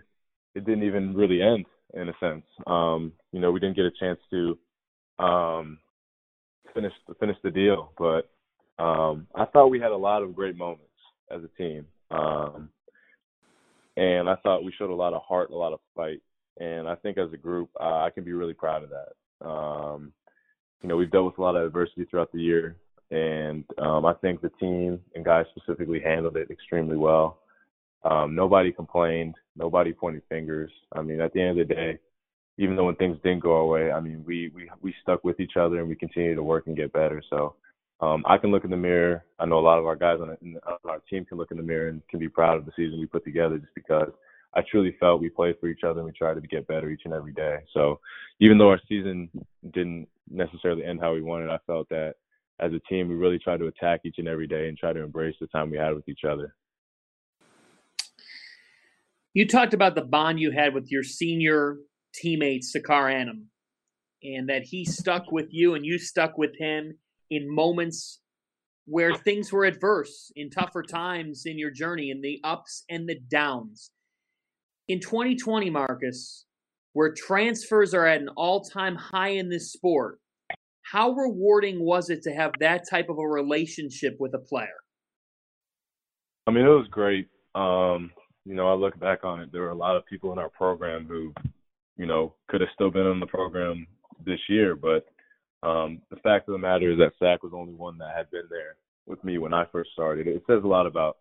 it 0.54 0.64
didn't 0.64 0.84
even 0.84 1.14
really 1.14 1.42
end 1.42 1.66
in 1.94 2.08
a 2.08 2.12
sense. 2.20 2.44
Um, 2.66 3.12
you 3.32 3.40
know, 3.40 3.50
we 3.50 3.60
didn't 3.60 3.76
get 3.76 3.84
a 3.84 3.90
chance 3.98 4.18
to 4.30 4.58
um, 5.22 5.78
finish 6.74 6.92
finish 7.18 7.36
the 7.42 7.50
deal, 7.50 7.92
but 7.98 8.30
um, 8.82 9.26
I 9.34 9.44
thought 9.46 9.68
we 9.68 9.80
had 9.80 9.90
a 9.90 9.96
lot 9.96 10.22
of 10.22 10.34
great 10.34 10.56
moments 10.56 10.84
as 11.30 11.42
a 11.42 11.58
team, 11.58 11.86
um, 12.10 12.70
and 13.96 14.28
I 14.28 14.36
thought 14.36 14.64
we 14.64 14.72
showed 14.78 14.90
a 14.90 14.94
lot 14.94 15.12
of 15.12 15.22
heart, 15.22 15.50
a 15.50 15.56
lot 15.56 15.72
of 15.72 15.80
fight, 15.94 16.22
and 16.58 16.88
I 16.88 16.94
think 16.94 17.18
as 17.18 17.32
a 17.32 17.36
group, 17.36 17.70
uh, 17.80 18.02
I 18.02 18.10
can 18.10 18.24
be 18.24 18.32
really 18.32 18.54
proud 18.54 18.82
of 18.82 18.90
that. 18.90 19.46
Um, 19.46 20.12
you 20.82 20.88
know, 20.88 20.96
we've 20.96 21.10
dealt 21.10 21.26
with 21.26 21.38
a 21.38 21.42
lot 21.42 21.56
of 21.56 21.66
adversity 21.66 22.06
throughout 22.06 22.32
the 22.32 22.40
year, 22.40 22.76
and 23.10 23.64
um, 23.78 24.06
I 24.06 24.14
think 24.14 24.40
the 24.40 24.50
team 24.60 25.00
and 25.14 25.24
guys 25.24 25.46
specifically 25.56 26.00
handled 26.00 26.36
it 26.36 26.50
extremely 26.50 26.96
well. 26.96 27.38
Um, 28.04 28.34
nobody 28.34 28.72
complained. 28.72 29.34
Nobody 29.56 29.92
pointed 29.92 30.22
fingers. 30.28 30.70
I 30.92 31.02
mean, 31.02 31.20
at 31.20 31.32
the 31.32 31.40
end 31.40 31.60
of 31.60 31.68
the 31.68 31.74
day, 31.74 31.98
even 32.56 32.76
though 32.76 32.84
when 32.84 32.96
things 32.96 33.18
didn't 33.22 33.42
go 33.42 33.56
our 33.56 33.66
way, 33.66 33.90
I 33.90 34.00
mean, 34.00 34.22
we 34.26 34.50
we 34.54 34.70
we 34.80 34.94
stuck 35.02 35.24
with 35.24 35.40
each 35.40 35.56
other 35.58 35.80
and 35.80 35.88
we 35.88 35.96
continue 35.96 36.34
to 36.34 36.42
work 36.42 36.66
and 36.66 36.76
get 36.76 36.92
better. 36.92 37.22
So 37.30 37.56
um, 38.00 38.24
I 38.26 38.38
can 38.38 38.50
look 38.50 38.64
in 38.64 38.70
the 38.70 38.76
mirror. 38.76 39.24
I 39.38 39.46
know 39.46 39.58
a 39.58 39.60
lot 39.60 39.78
of 39.78 39.86
our 39.86 39.96
guys 39.96 40.18
on 40.20 40.36
our 40.84 40.98
team 41.10 41.24
can 41.24 41.36
look 41.36 41.50
in 41.50 41.56
the 41.56 41.62
mirror 41.62 41.88
and 41.88 42.06
can 42.08 42.18
be 42.18 42.28
proud 42.28 42.58
of 42.58 42.64
the 42.64 42.72
season 42.76 42.98
we 42.98 43.06
put 43.06 43.24
together, 43.24 43.58
just 43.58 43.74
because 43.74 44.10
I 44.54 44.62
truly 44.62 44.96
felt 44.98 45.20
we 45.20 45.28
played 45.28 45.56
for 45.60 45.68
each 45.68 45.84
other 45.84 46.00
and 46.00 46.06
we 46.06 46.12
tried 46.12 46.34
to 46.34 46.40
get 46.40 46.66
better 46.66 46.90
each 46.90 47.02
and 47.04 47.14
every 47.14 47.32
day. 47.32 47.58
So 47.72 48.00
even 48.40 48.58
though 48.58 48.70
our 48.70 48.80
season 48.88 49.28
didn't 49.72 50.08
necessarily 50.30 50.84
end 50.84 51.00
how 51.00 51.12
we 51.12 51.22
wanted, 51.22 51.50
I 51.50 51.58
felt 51.66 51.88
that 51.90 52.14
as 52.60 52.72
a 52.72 52.78
team 52.80 53.08
we 53.08 53.14
really 53.14 53.38
try 53.38 53.56
to 53.56 53.66
attack 53.66 54.00
each 54.04 54.18
and 54.18 54.28
every 54.28 54.46
day 54.46 54.68
and 54.68 54.76
try 54.76 54.92
to 54.92 55.02
embrace 55.02 55.34
the 55.40 55.46
time 55.48 55.70
we 55.70 55.78
had 55.78 55.94
with 55.94 56.08
each 56.08 56.24
other. 56.24 56.54
You 59.32 59.46
talked 59.46 59.74
about 59.74 59.94
the 59.94 60.02
bond 60.02 60.40
you 60.40 60.50
had 60.50 60.74
with 60.74 60.90
your 60.90 61.04
senior 61.04 61.78
teammate 62.22 62.64
Sacar 62.64 63.12
Anim, 63.12 63.46
and 64.22 64.48
that 64.48 64.62
he 64.64 64.84
stuck 64.84 65.30
with 65.30 65.46
you 65.50 65.74
and 65.74 65.86
you 65.86 65.98
stuck 65.98 66.36
with 66.36 66.56
him 66.58 66.98
in 67.30 67.52
moments 67.52 68.20
where 68.86 69.14
things 69.14 69.52
were 69.52 69.64
adverse, 69.64 70.32
in 70.34 70.50
tougher 70.50 70.82
times 70.82 71.46
in 71.46 71.58
your 71.58 71.70
journey, 71.70 72.10
in 72.10 72.20
the 72.20 72.40
ups 72.42 72.84
and 72.90 73.08
the 73.08 73.20
downs. 73.30 73.92
In 74.88 74.98
2020, 74.98 75.70
Markus, 75.70 76.44
where 76.92 77.14
transfers 77.14 77.94
are 77.94 78.06
at 78.06 78.20
an 78.20 78.30
all 78.30 78.62
time 78.62 78.96
high 78.96 79.28
in 79.28 79.48
this 79.48 79.72
sport, 79.72 80.18
how 80.90 81.10
rewarding 81.10 81.84
was 81.84 82.10
it 82.10 82.22
to 82.22 82.32
have 82.32 82.52
that 82.60 82.88
type 82.88 83.08
of 83.08 83.18
a 83.18 83.26
relationship 83.26 84.16
with 84.18 84.34
a 84.34 84.38
player? 84.38 84.68
I 86.46 86.50
mean, 86.50 86.64
it 86.64 86.68
was 86.68 86.88
great. 86.90 87.28
Um, 87.54 88.10
you 88.44 88.54
know, 88.54 88.68
I 88.68 88.74
look 88.74 88.98
back 88.98 89.24
on 89.24 89.40
it, 89.40 89.52
there 89.52 89.62
were 89.62 89.70
a 89.70 89.74
lot 89.74 89.96
of 89.96 90.06
people 90.06 90.32
in 90.32 90.38
our 90.38 90.48
program 90.48 91.06
who, 91.06 91.32
you 91.96 92.06
know, 92.06 92.34
could 92.48 92.60
have 92.60 92.70
still 92.74 92.90
been 92.90 93.06
in 93.06 93.20
the 93.20 93.26
program 93.26 93.86
this 94.24 94.40
year, 94.48 94.74
but 94.74 95.06
um, 95.62 96.00
the 96.10 96.16
fact 96.16 96.48
of 96.48 96.52
the 96.52 96.58
matter 96.58 96.90
is 96.90 96.98
that 96.98 97.12
Sack 97.18 97.42
was 97.42 97.52
the 97.52 97.58
only 97.58 97.74
one 97.74 97.98
that 97.98 98.16
had 98.16 98.30
been 98.30 98.48
there 98.50 98.76
with 99.06 99.22
me 99.22 99.38
when 99.38 99.54
I 99.54 99.66
first 99.70 99.90
started. 99.92 100.26
It 100.26 100.42
says 100.46 100.62
a 100.64 100.68
lot 100.68 100.86
about, 100.86 101.18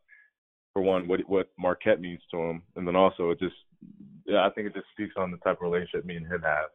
for 0.73 0.81
one, 0.81 1.07
what 1.07 1.19
what 1.27 1.49
Marquette 1.57 1.99
means 1.99 2.21
to 2.31 2.37
him, 2.37 2.61
and 2.75 2.87
then 2.87 2.95
also 2.95 3.31
it 3.31 3.39
just, 3.39 3.55
yeah, 4.25 4.45
I 4.45 4.49
think 4.51 4.67
it 4.67 4.73
just 4.73 4.87
speaks 4.93 5.15
on 5.17 5.31
the 5.31 5.37
type 5.37 5.57
of 5.57 5.71
relationship 5.71 6.05
me 6.05 6.15
and 6.15 6.25
him 6.25 6.41
have. 6.41 6.69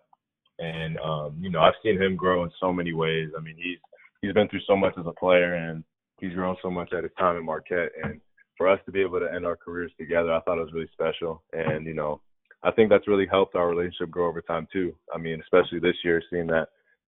And 0.58 0.98
um, 0.98 1.36
you 1.40 1.50
know, 1.50 1.60
I've 1.60 1.74
seen 1.82 2.00
him 2.00 2.16
grow 2.16 2.44
in 2.44 2.50
so 2.60 2.72
many 2.72 2.92
ways. 2.92 3.30
I 3.36 3.40
mean, 3.40 3.56
he's 3.56 3.78
he's 4.20 4.32
been 4.32 4.48
through 4.48 4.60
so 4.66 4.76
much 4.76 4.94
as 4.98 5.06
a 5.06 5.12
player, 5.12 5.54
and 5.54 5.84
he's 6.20 6.34
grown 6.34 6.56
so 6.62 6.70
much 6.70 6.92
at 6.92 7.02
his 7.02 7.12
time 7.18 7.36
in 7.36 7.44
Marquette. 7.44 7.90
And 8.02 8.20
for 8.56 8.68
us 8.68 8.80
to 8.86 8.92
be 8.92 9.00
able 9.00 9.20
to 9.20 9.32
end 9.32 9.46
our 9.46 9.56
careers 9.56 9.92
together, 9.98 10.32
I 10.32 10.40
thought 10.40 10.58
it 10.58 10.64
was 10.64 10.72
really 10.72 10.90
special. 10.92 11.42
And, 11.52 11.86
you 11.86 11.94
know, 11.94 12.20
I 12.62 12.70
think 12.70 12.88
that's 12.88 13.08
really 13.08 13.26
helped 13.26 13.56
our 13.56 13.68
relationship 13.68 14.10
grow 14.10 14.28
over 14.28 14.40
time 14.40 14.66
too. 14.72 14.94
I 15.14 15.18
mean, 15.18 15.40
especially 15.40 15.80
this 15.80 15.96
year, 16.04 16.22
seeing 16.30 16.46
that 16.48 16.68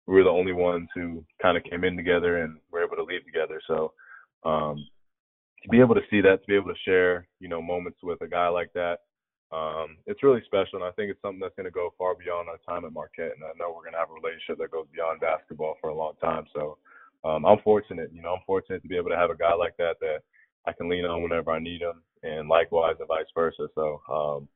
we 0.07 0.15
were 0.15 0.25
the 0.25 0.31
only 0.31 0.53
ones 0.53 0.89
who 0.95 1.25
kind 1.41 1.57
of 1.57 1.65
came 1.65 1.85
in 1.85 1.97
together 1.97 2.43
and 2.43 2.59
were 2.73 2.85
able 2.85 2.97
to 2.97 3.05
leave 3.05 3.25
together. 3.25 3.61
So 3.67 3.93
um, 4.45 4.87
to 5.63 5.69
be 5.69 5.81
able 5.81 5.95
to 5.95 6.01
see 6.11 6.21
that, 6.23 6.41
to 6.41 6.47
be 6.47 6.57
able 6.57 6.71
to 6.73 6.81
share, 6.85 7.29
you 7.39 7.49
know, 7.49 7.61
moments 7.61 7.99
with 8.03 8.21
a 8.23 8.29
guy 8.29 8.49
like 8.49 8.73
that, 8.75 9.01
um, 9.53 9.99
it's 10.07 10.23
really 10.23 10.43
special. 10.47 10.81
And 10.81 10.85
I 10.85 10.91
think 10.93 11.11
it's 11.11 11.21
something 11.21 11.41
that's 11.41 11.55
going 11.55 11.69
to 11.69 11.71
go 11.71 11.93
far 11.99 12.15
beyond 12.15 12.49
our 12.49 12.59
time 12.67 12.85
at 12.85 12.93
Marquette. 12.93 13.37
And 13.37 13.45
I 13.45 13.53
know 13.59 13.69
we're 13.71 13.85
going 13.85 13.93
to 13.93 13.99
have 13.99 14.11
a 14.11 14.15
relationship 14.15 14.59
that 14.59 14.71
goes 14.71 14.87
beyond 14.93 15.21
basketball 15.21 15.77
for 15.81 15.91
a 15.91 15.95
long 15.95 16.15
time. 16.21 16.47
So 16.55 16.79
um, 17.25 17.45
I'm 17.45 17.59
fortunate, 17.63 18.11
you 18.13 18.23
know, 18.23 18.35
I'm 18.35 18.47
fortunate 18.47 18.83
to 18.83 18.89
be 18.89 18.97
able 18.97 19.11
to 19.11 19.17
have 19.17 19.31
a 19.31 19.37
guy 19.37 19.55
like 19.55 19.77
that 19.77 20.01
that 20.01 20.21
I 20.67 20.73
can 20.73 20.89
lean 20.89 21.05
on 21.05 21.23
whenever 21.23 21.51
I 21.51 21.59
need 21.59 21.83
him, 21.83 22.03
and 22.23 22.49
likewise 22.49 22.97
and 22.99 23.09
vice 23.09 23.27
versa. 23.35 23.69
So 23.75 24.01
um, 24.09 24.49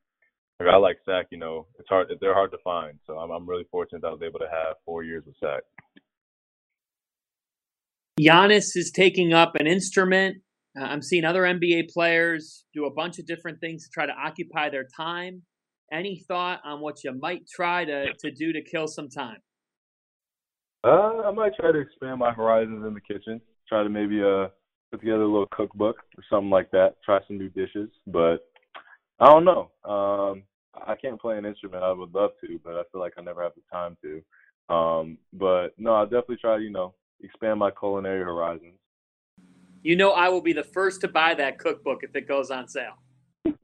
a 0.59 0.65
guy 0.65 0.75
like 0.77 0.97
Sack, 1.05 1.27
you 1.29 1.37
know, 1.37 1.67
it's 1.77 1.89
hard. 1.89 2.11
They're 2.19 2.33
hard 2.33 2.51
to 2.51 2.57
find. 2.63 2.97
So 3.05 3.17
I'm, 3.17 3.29
I'm 3.29 3.47
really 3.47 3.65
fortunate 3.69 4.01
that 4.01 4.07
I 4.07 4.11
was 4.11 4.21
able 4.23 4.39
to 4.39 4.49
have 4.49 4.77
four 4.85 5.03
years 5.03 5.23
with 5.25 5.35
Sack. 5.39 5.63
Giannis 8.19 8.75
is 8.75 8.91
taking 8.91 9.33
up 9.33 9.55
an 9.55 9.67
instrument. 9.67 10.37
Uh, 10.77 10.83
I'm 10.83 11.01
seeing 11.01 11.25
other 11.25 11.43
NBA 11.43 11.89
players 11.91 12.65
do 12.73 12.85
a 12.85 12.91
bunch 12.91 13.19
of 13.19 13.25
different 13.25 13.59
things 13.59 13.85
to 13.85 13.89
try 13.91 14.05
to 14.05 14.13
occupy 14.13 14.69
their 14.69 14.87
time. 14.95 15.41
Any 15.91 16.23
thought 16.27 16.59
on 16.65 16.81
what 16.81 17.03
you 17.03 17.13
might 17.13 17.47
try 17.47 17.85
to, 17.85 18.13
to 18.13 18.31
do 18.31 18.51
to 18.51 18.61
kill 18.61 18.87
some 18.87 19.09
time? 19.09 19.37
Uh, 20.83 21.21
I 21.25 21.31
might 21.31 21.53
try 21.59 21.71
to 21.71 21.79
expand 21.79 22.19
my 22.19 22.31
horizons 22.31 22.85
in 22.85 22.93
the 22.93 23.01
kitchen. 23.01 23.41
Try 23.67 23.83
to 23.83 23.89
maybe 23.89 24.21
uh 24.21 24.47
put 24.91 25.01
together 25.01 25.23
a 25.23 25.27
little 25.27 25.47
cookbook 25.51 25.97
or 26.17 26.23
something 26.29 26.49
like 26.49 26.71
that. 26.71 26.95
Try 27.03 27.19
some 27.27 27.37
new 27.37 27.49
dishes, 27.49 27.89
but 28.05 28.47
I 29.19 29.25
don't 29.25 29.43
know. 29.45 29.71
Um, 29.83 30.43
I 30.75 30.95
can't 30.95 31.19
play 31.19 31.37
an 31.37 31.45
instrument. 31.45 31.83
I 31.83 31.91
would 31.91 32.13
love 32.13 32.31
to, 32.41 32.59
but 32.63 32.75
I 32.75 32.83
feel 32.91 33.01
like 33.01 33.13
I 33.17 33.21
never 33.21 33.43
have 33.43 33.53
the 33.55 33.61
time 33.71 33.97
to. 34.03 34.73
Um, 34.73 35.17
but 35.33 35.69
no, 35.77 35.95
I'll 35.95 36.05
definitely 36.05 36.37
try 36.37 36.57
you 36.57 36.69
know, 36.69 36.93
expand 37.21 37.59
my 37.59 37.71
culinary 37.71 38.23
horizons. 38.23 38.77
You 39.87 39.95
know, 39.95 40.11
I 40.11 40.27
will 40.27 40.41
be 40.41 40.51
the 40.51 40.65
first 40.65 40.99
to 40.99 41.07
buy 41.07 41.33
that 41.35 41.59
cookbook 41.59 41.99
if 42.03 42.13
it 42.13 42.27
goes 42.27 42.51
on 42.51 42.67
sale. 42.67 42.97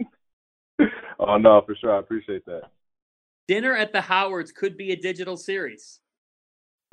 oh 1.19 1.35
no, 1.35 1.61
for 1.65 1.75
sure. 1.75 1.93
I 1.93 1.99
appreciate 1.99 2.45
that. 2.45 2.71
Dinner 3.49 3.75
at 3.75 3.91
the 3.91 3.99
Howards 3.99 4.53
could 4.53 4.77
be 4.77 4.93
a 4.93 4.95
digital 4.95 5.35
series. 5.35 5.99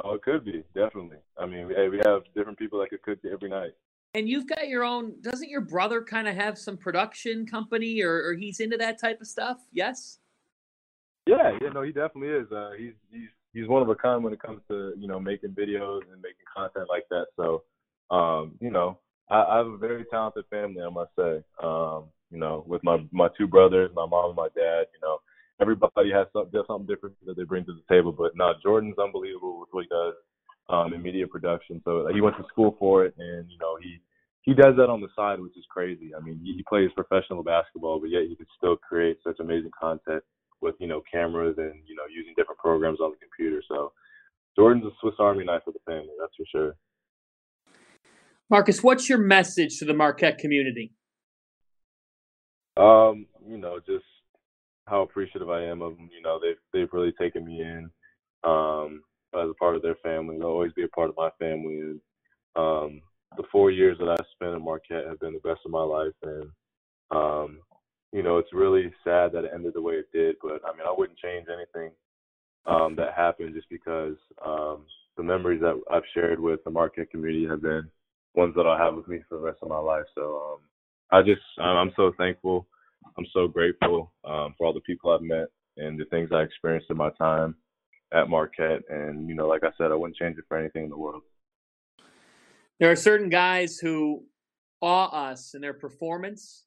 Oh, 0.02 0.14
it 0.14 0.22
could 0.22 0.44
be 0.44 0.64
definitely. 0.74 1.18
I 1.38 1.46
mean, 1.46 1.70
hey, 1.76 1.88
we 1.88 2.00
have 2.04 2.22
different 2.34 2.58
people 2.58 2.80
that 2.80 2.90
could 2.90 3.02
cook 3.02 3.20
every 3.32 3.48
night. 3.48 3.70
And 4.14 4.28
you've 4.28 4.48
got 4.48 4.66
your 4.66 4.82
own. 4.82 5.12
Doesn't 5.20 5.48
your 5.48 5.60
brother 5.60 6.02
kind 6.02 6.26
of 6.26 6.34
have 6.34 6.58
some 6.58 6.76
production 6.76 7.46
company, 7.46 8.02
or, 8.02 8.30
or 8.30 8.34
he's 8.34 8.58
into 8.58 8.78
that 8.78 9.00
type 9.00 9.20
of 9.20 9.28
stuff? 9.28 9.58
Yes. 9.70 10.18
Yeah, 11.28 11.56
yeah, 11.62 11.68
no, 11.68 11.82
he 11.82 11.92
definitely 11.92 12.30
is. 12.30 12.50
Uh, 12.50 12.70
he's 12.76 12.94
he's 13.12 13.28
he's 13.52 13.68
one 13.68 13.80
of 13.80 13.88
a 13.90 13.94
kind 13.94 14.24
when 14.24 14.32
it 14.32 14.42
comes 14.42 14.60
to 14.66 14.92
you 14.98 15.06
know 15.06 15.20
making 15.20 15.50
videos 15.50 16.00
and 16.12 16.20
making 16.20 16.46
content 16.52 16.88
like 16.88 17.04
that. 17.10 17.26
So, 17.36 17.62
um, 18.10 18.56
you 18.60 18.72
know, 18.72 18.98
I, 19.30 19.58
have 19.58 19.66
a 19.66 19.76
very 19.76 20.04
talented 20.10 20.44
family, 20.50 20.82
I 20.82 20.90
must 20.90 21.10
say. 21.16 21.42
Um, 21.62 22.04
you 22.30 22.38
know, 22.38 22.64
with 22.66 22.82
my 22.84 22.98
my 23.12 23.28
two 23.36 23.46
brothers, 23.46 23.90
my 23.94 24.06
mom 24.06 24.30
and 24.30 24.36
my 24.36 24.48
dad. 24.54 24.86
You 24.94 25.00
know, 25.02 25.18
everybody 25.60 26.10
has 26.12 26.26
something, 26.32 26.60
something 26.66 26.86
different 26.86 27.14
that 27.26 27.36
they 27.36 27.44
bring 27.44 27.64
to 27.66 27.72
the 27.74 27.94
table. 27.94 28.12
But 28.12 28.32
no, 28.36 28.52
Jordan's 28.62 28.98
unbelievable 28.98 29.60
with 29.60 29.68
what 29.72 29.84
he 29.84 29.88
does 29.88 30.14
um, 30.68 30.94
in 30.94 31.02
media 31.02 31.26
production. 31.26 31.80
So 31.84 32.08
he 32.12 32.20
went 32.20 32.36
to 32.36 32.44
school 32.48 32.76
for 32.78 33.04
it, 33.04 33.14
and 33.18 33.50
you 33.50 33.58
know 33.58 33.76
he 33.80 34.00
he 34.42 34.54
does 34.54 34.74
that 34.76 34.88
on 34.88 35.00
the 35.00 35.08
side, 35.14 35.40
which 35.40 35.56
is 35.56 35.64
crazy. 35.70 36.14
I 36.14 36.20
mean, 36.20 36.40
he, 36.42 36.54
he 36.54 36.64
plays 36.68 36.90
professional 36.94 37.42
basketball, 37.42 38.00
but 38.00 38.10
yet 38.10 38.22
he 38.28 38.36
can 38.36 38.46
still 38.56 38.76
create 38.76 39.18
such 39.22 39.38
amazing 39.38 39.72
content 39.78 40.22
with 40.60 40.74
you 40.78 40.86
know 40.86 41.02
cameras 41.10 41.56
and 41.58 41.82
you 41.86 41.94
know 41.94 42.04
using 42.10 42.34
different 42.36 42.58
programs 42.58 43.00
on 43.00 43.12
the 43.12 43.18
computer. 43.18 43.62
So 43.68 43.92
Jordan's 44.56 44.86
a 44.86 44.90
Swiss 45.00 45.14
Army 45.18 45.44
knife 45.44 45.62
for 45.64 45.72
the 45.72 45.84
family, 45.86 46.14
that's 46.18 46.34
for 46.36 46.46
sure. 46.50 46.74
Markus, 48.50 48.82
what's 48.82 49.08
your 49.08 49.18
message 49.18 49.78
to 49.78 49.84
the 49.84 49.94
Marquette 49.94 50.38
community? 50.38 50.92
Um, 52.76 53.26
you 53.48 53.58
know, 53.58 53.78
just 53.86 54.04
how 54.86 55.02
appreciative 55.02 55.48
I 55.48 55.64
am 55.64 55.82
of 55.82 55.96
them. 55.96 56.10
You 56.14 56.22
know, 56.22 56.40
they've 56.40 56.56
they've 56.72 56.92
really 56.92 57.12
taken 57.12 57.44
me 57.44 57.60
in. 57.60 57.90
Um, 58.42 59.02
as 59.34 59.48
a 59.48 59.54
part 59.54 59.76
of 59.76 59.82
their 59.82 59.96
family. 59.96 60.38
They'll 60.38 60.48
always 60.48 60.72
be 60.72 60.84
a 60.84 60.88
part 60.88 61.10
of 61.10 61.16
my 61.16 61.30
family. 61.38 61.80
And 61.80 62.00
um, 62.56 63.02
the 63.36 63.44
four 63.50 63.70
years 63.70 63.96
that 63.98 64.08
I 64.08 64.16
spent 64.34 64.54
at 64.54 64.60
Marquette 64.60 65.06
have 65.06 65.20
been 65.20 65.34
the 65.34 65.48
best 65.48 65.60
of 65.64 65.70
my 65.70 65.82
life. 65.82 66.12
And 66.22 66.50
um, 67.10 67.58
you 68.12 68.22
know, 68.22 68.38
it's 68.38 68.52
really 68.52 68.92
sad 69.04 69.32
that 69.32 69.44
it 69.44 69.52
ended 69.54 69.74
the 69.74 69.82
way 69.82 69.94
it 69.94 70.12
did. 70.12 70.36
But 70.42 70.62
I 70.66 70.76
mean, 70.76 70.86
I 70.86 70.94
wouldn't 70.96 71.18
change 71.18 71.46
anything 71.48 71.92
um, 72.66 72.96
that 72.96 73.14
happened 73.14 73.54
just 73.54 73.68
because 73.70 74.16
um, 74.44 74.84
the 75.16 75.22
memories 75.22 75.60
that 75.60 75.80
I've 75.90 76.02
shared 76.14 76.40
with 76.40 76.62
the 76.64 76.70
Marquette 76.70 77.10
community 77.10 77.46
have 77.46 77.62
been 77.62 77.88
ones 78.34 78.54
that 78.56 78.66
I'll 78.66 78.78
have 78.78 78.94
with 78.94 79.08
me 79.08 79.20
for 79.28 79.38
the 79.38 79.44
rest 79.44 79.58
of 79.62 79.68
my 79.68 79.78
life. 79.78 80.04
So 80.14 80.54
um, 80.54 80.58
I 81.10 81.22
just, 81.22 81.42
I'm 81.58 81.92
so 81.96 82.12
thankful. 82.16 82.66
I'm 83.18 83.26
so 83.32 83.48
grateful 83.48 84.12
um, 84.24 84.54
for 84.56 84.66
all 84.66 84.72
the 84.72 84.80
people 84.80 85.10
I've 85.10 85.22
met 85.22 85.48
and 85.76 85.98
the 85.98 86.04
things 86.06 86.30
I 86.32 86.42
experienced 86.42 86.90
in 86.90 86.96
my 86.96 87.10
time 87.10 87.56
at 88.12 88.28
Marquette, 88.28 88.82
and 88.88 89.28
you 89.28 89.34
know, 89.34 89.46
like 89.46 89.62
I 89.62 89.70
said, 89.78 89.92
I 89.92 89.94
wouldn't 89.94 90.16
change 90.16 90.36
it 90.36 90.44
for 90.48 90.56
anything 90.56 90.84
in 90.84 90.90
the 90.90 90.98
world. 90.98 91.22
There 92.78 92.90
are 92.90 92.96
certain 92.96 93.28
guys 93.28 93.78
who 93.78 94.24
awe 94.80 95.08
us 95.08 95.54
in 95.54 95.60
their 95.60 95.74
performance, 95.74 96.64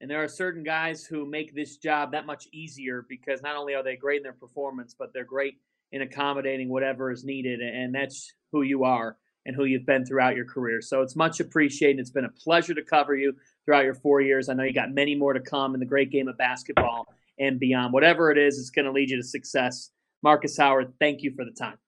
and 0.00 0.10
there 0.10 0.22
are 0.22 0.28
certain 0.28 0.62
guys 0.62 1.04
who 1.04 1.26
make 1.26 1.54
this 1.54 1.78
job 1.78 2.12
that 2.12 2.26
much 2.26 2.46
easier 2.52 3.04
because 3.08 3.42
not 3.42 3.56
only 3.56 3.74
are 3.74 3.82
they 3.82 3.96
great 3.96 4.18
in 4.18 4.22
their 4.22 4.32
performance, 4.32 4.94
but 4.96 5.12
they're 5.12 5.24
great 5.24 5.54
in 5.90 6.02
accommodating 6.02 6.68
whatever 6.68 7.10
is 7.10 7.24
needed, 7.24 7.60
and 7.60 7.94
that's 7.94 8.32
who 8.52 8.62
you 8.62 8.84
are 8.84 9.16
and 9.48 9.56
who 9.56 9.64
you've 9.64 9.86
been 9.86 10.04
throughout 10.04 10.36
your 10.36 10.44
career. 10.44 10.82
So 10.82 11.00
it's 11.00 11.16
much 11.16 11.40
appreciated. 11.40 11.98
It's 11.98 12.10
been 12.10 12.26
a 12.26 12.28
pleasure 12.28 12.74
to 12.74 12.82
cover 12.82 13.16
you 13.16 13.34
throughout 13.64 13.84
your 13.84 13.94
four 13.94 14.20
years. 14.20 14.50
I 14.50 14.54
know 14.54 14.62
you 14.62 14.74
got 14.74 14.92
many 14.92 15.14
more 15.14 15.32
to 15.32 15.40
come 15.40 15.72
in 15.72 15.80
the 15.80 15.86
great 15.86 16.12
game 16.12 16.28
of 16.28 16.36
basketball 16.36 17.06
and 17.38 17.58
beyond. 17.58 17.94
Whatever 17.94 18.30
it 18.30 18.36
is, 18.36 18.58
it's 18.58 18.68
going 18.68 18.84
to 18.84 18.92
lead 18.92 19.08
you 19.08 19.16
to 19.16 19.22
success. 19.22 19.90
Markus 20.22 20.58
Howard, 20.58 20.92
thank 21.00 21.22
you 21.22 21.32
for 21.34 21.46
the 21.46 21.50
time. 21.50 21.78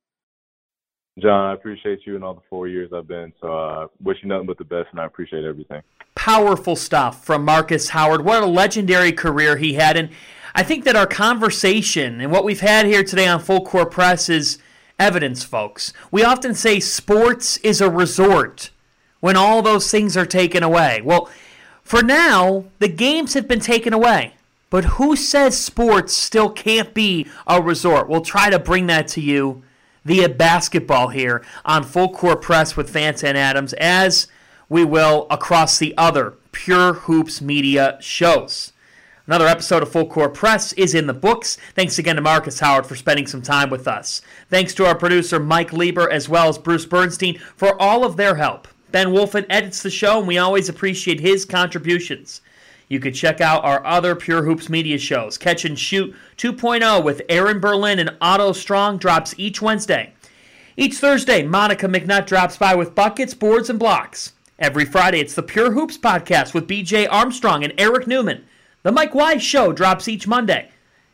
John, 1.20 1.51
I 1.51 1.53
appreciate 1.53 2.01
you 2.07 2.14
and 2.14 2.25
all 2.25 2.33
the 2.33 2.40
four 2.49 2.66
years 2.66 2.92
I've 2.94 3.07
been. 3.07 3.31
So 3.42 3.53
uh, 3.53 3.88
wish 4.03 4.16
you 4.23 4.29
nothing 4.31 4.46
but 4.46 4.57
the 4.57 4.64
best, 4.64 4.88
and 4.90 5.01
I 5.01 5.05
appreciate 5.05 5.44
everything. 5.44 5.83
Powerful 6.14 6.77
stuff 6.77 7.23
from 7.27 7.44
Markus 7.44 7.90
Howard. 7.90 8.25
What 8.25 8.42
a 8.42 8.46
legendary 8.46 9.12
career 9.12 9.59
he 9.59 9.75
had. 9.75 9.99
And 9.99 10.09
I 10.55 10.62
think 10.62 10.85
that 10.85 10.96
our 10.96 11.07
conversation 11.07 12.23
and 12.23 12.33
what 12.33 12.42
we've 12.42 12.61
had 12.61 12.87
here 12.87 13.05
today 13.05 13.29
on 13.29 13.38
Full 13.40 13.66
Court 13.66 13.90
Press 13.90 14.31
is 14.31 14.59
evidence, 15.01 15.43
folks. 15.43 15.93
We 16.13 16.23
often 16.23 16.55
say 16.55 16.79
sports 16.79 17.57
is 17.59 17.81
a 17.81 17.91
resort 17.91 18.71
when 19.19 19.37
all 19.37 19.63
those 19.63 19.91
things 19.91 20.17
are 20.17 20.27
taken 20.27 20.63
away. 20.63 21.01
Well, 21.03 21.29
for 21.83 22.03
now, 22.03 22.67
the 22.79 22.89
games 22.89 23.35
have 23.35 23.49
been 23.49 23.61
taken 23.61 23.93
away. 23.93 24.35
But 24.69 24.85
who 24.85 25.17
says 25.17 25.59
sports 25.59 26.15
still 26.15 26.49
can't 26.49 26.95
be 26.95 27.27
a 27.47 27.61
resort? 27.61 28.09
We'll 28.09 28.21
try 28.21 28.51
to 28.51 28.59
bring 28.61 28.87
that 28.87 29.09
to 29.09 29.21
you 29.21 29.65
via 30.05 30.29
basketball 30.29 31.09
here 31.09 31.45
on 31.65 31.83
Full 31.83 32.11
Court 32.11 32.41
Press 32.41 32.77
with 32.77 32.93
Fanta 32.93 33.25
and 33.25 33.37
Adams, 33.37 33.73
as 33.75 34.29
we 34.69 34.85
will 34.85 35.27
across 35.29 35.79
the 35.79 35.93
other 35.99 36.35
Pure 36.53 36.93
Hoops 36.95 37.41
media 37.41 37.99
shows. 38.01 38.73
Another 39.31 39.47
episode 39.47 39.85
of 39.85 39.93
Full 39.93 40.07
Court 40.07 40.35
Press 40.35 40.73
is 40.73 40.93
in 40.93 41.07
the 41.07 41.14
books. 41.14 41.57
Thanks 41.77 42.01
again 42.01 42.16
to 42.16 42.21
Markus 42.21 42.59
Howard 42.59 42.85
for 42.85 42.97
spending 42.97 43.29
some 43.29 43.43
time 43.43 43.71
with 43.71 43.87
us. 43.87 44.23
Thanks 44.49 44.75
to 44.75 44.85
our 44.85 44.97
producer 44.97 45.38
Mike 45.38 45.73
Lieber 45.73 46.11
as 46.11 46.29
well 46.29 46.49
as 46.49 46.59
Bruce 46.59 46.85
Bernstein 46.85 47.38
for 47.55 47.81
all 47.81 48.03
of 48.03 48.16
their 48.16 48.35
help. 48.35 48.66
Ben 48.90 49.11
Wolfen 49.11 49.47
edits 49.49 49.85
the 49.85 49.88
show, 49.88 50.19
and 50.19 50.27
we 50.27 50.37
always 50.37 50.69
appreciate 50.69 51.21
his 51.21 51.45
contributions. 51.45 52.40
You 52.88 52.99
could 52.99 53.14
check 53.14 53.40
out 53.40 53.64
our 53.64 53.87
other 53.87 54.16
Pure 54.16 54.43
Hoops 54.43 54.69
media 54.69 54.99
shows. 54.99 55.38
Catch 55.38 55.64
and 55.64 55.79
Shoot 55.79 56.12
2.0 56.37 57.05
with 57.05 57.23
Aaron 57.29 57.61
Berlin 57.61 58.01
and 58.01 58.16
Otto 58.21 58.51
Strong 58.51 58.99
drops 58.99 59.33
each 59.38 59.62
Wednesday. 59.62 60.12
Each 60.77 60.97
Thursday, 60.97 61.45
Monica 61.45 61.87
McNutt 61.87 62.27
drops 62.27 62.57
by 62.57 62.75
with 62.75 62.97
buckets, 62.97 63.35
boards, 63.35 63.71
and 63.71 63.79
blocks. 63.79 64.33
Every 64.59 64.85
Friday, 64.85 65.21
it's 65.21 65.35
the 65.35 65.45
Pure 65.45 65.71
Hoops 65.71 65.99
podcast 65.99 66.53
with 66.53 66.66
BJ 66.66 67.07
Armstrong 67.09 67.62
and 67.62 67.73
Eric 67.79 68.09
Newman. 68.09 68.45
The 68.83 68.93
Mike 68.93 69.14
Wise 69.14 69.43
Show 69.43 69.73
drops 69.73 70.09
each 70.09 70.27
Monday. 70.27 70.71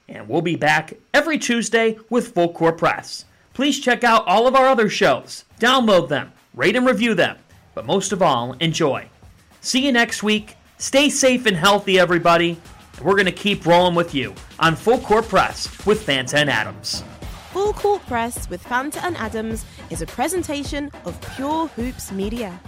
And 0.08 0.28
we'll 0.28 0.42
be 0.42 0.54
back 0.54 0.94
every 1.12 1.36
Tuesday 1.36 1.98
with 2.08 2.32
Full 2.32 2.52
Court 2.52 2.78
Press. 2.78 3.24
Please 3.54 3.80
check 3.80 4.04
out 4.04 4.24
all 4.28 4.46
of 4.46 4.54
our 4.54 4.68
other 4.68 4.88
shows, 4.88 5.44
download 5.58 6.08
them, 6.08 6.32
rate 6.54 6.76
and 6.76 6.86
review 6.86 7.14
them, 7.14 7.38
but 7.74 7.84
most 7.84 8.12
of 8.12 8.22
all, 8.22 8.52
enjoy. 8.60 9.08
See 9.62 9.84
you 9.84 9.90
next 9.90 10.22
week. 10.22 10.54
Stay 10.78 11.10
safe 11.10 11.44
and 11.44 11.56
healthy, 11.56 11.98
everybody. 11.98 12.56
We're 13.02 13.14
going 13.14 13.26
to 13.26 13.32
keep 13.32 13.66
rolling 13.66 13.96
with 13.96 14.14
you 14.14 14.32
on 14.60 14.76
Full 14.76 14.98
Court 14.98 15.28
Press 15.28 15.66
with 15.84 16.06
Fanta 16.06 16.34
and 16.34 16.48
Adams. 16.50 17.02
Full 17.52 17.72
Court 17.72 18.02
Press 18.06 18.48
with 18.48 18.62
Fanta 18.62 19.02
and 19.02 19.16
Adams 19.16 19.64
is 19.90 20.02
a 20.02 20.06
presentation 20.06 20.92
of 21.04 21.20
Pure 21.34 21.66
Hoops 21.68 22.12
Media. 22.12 22.60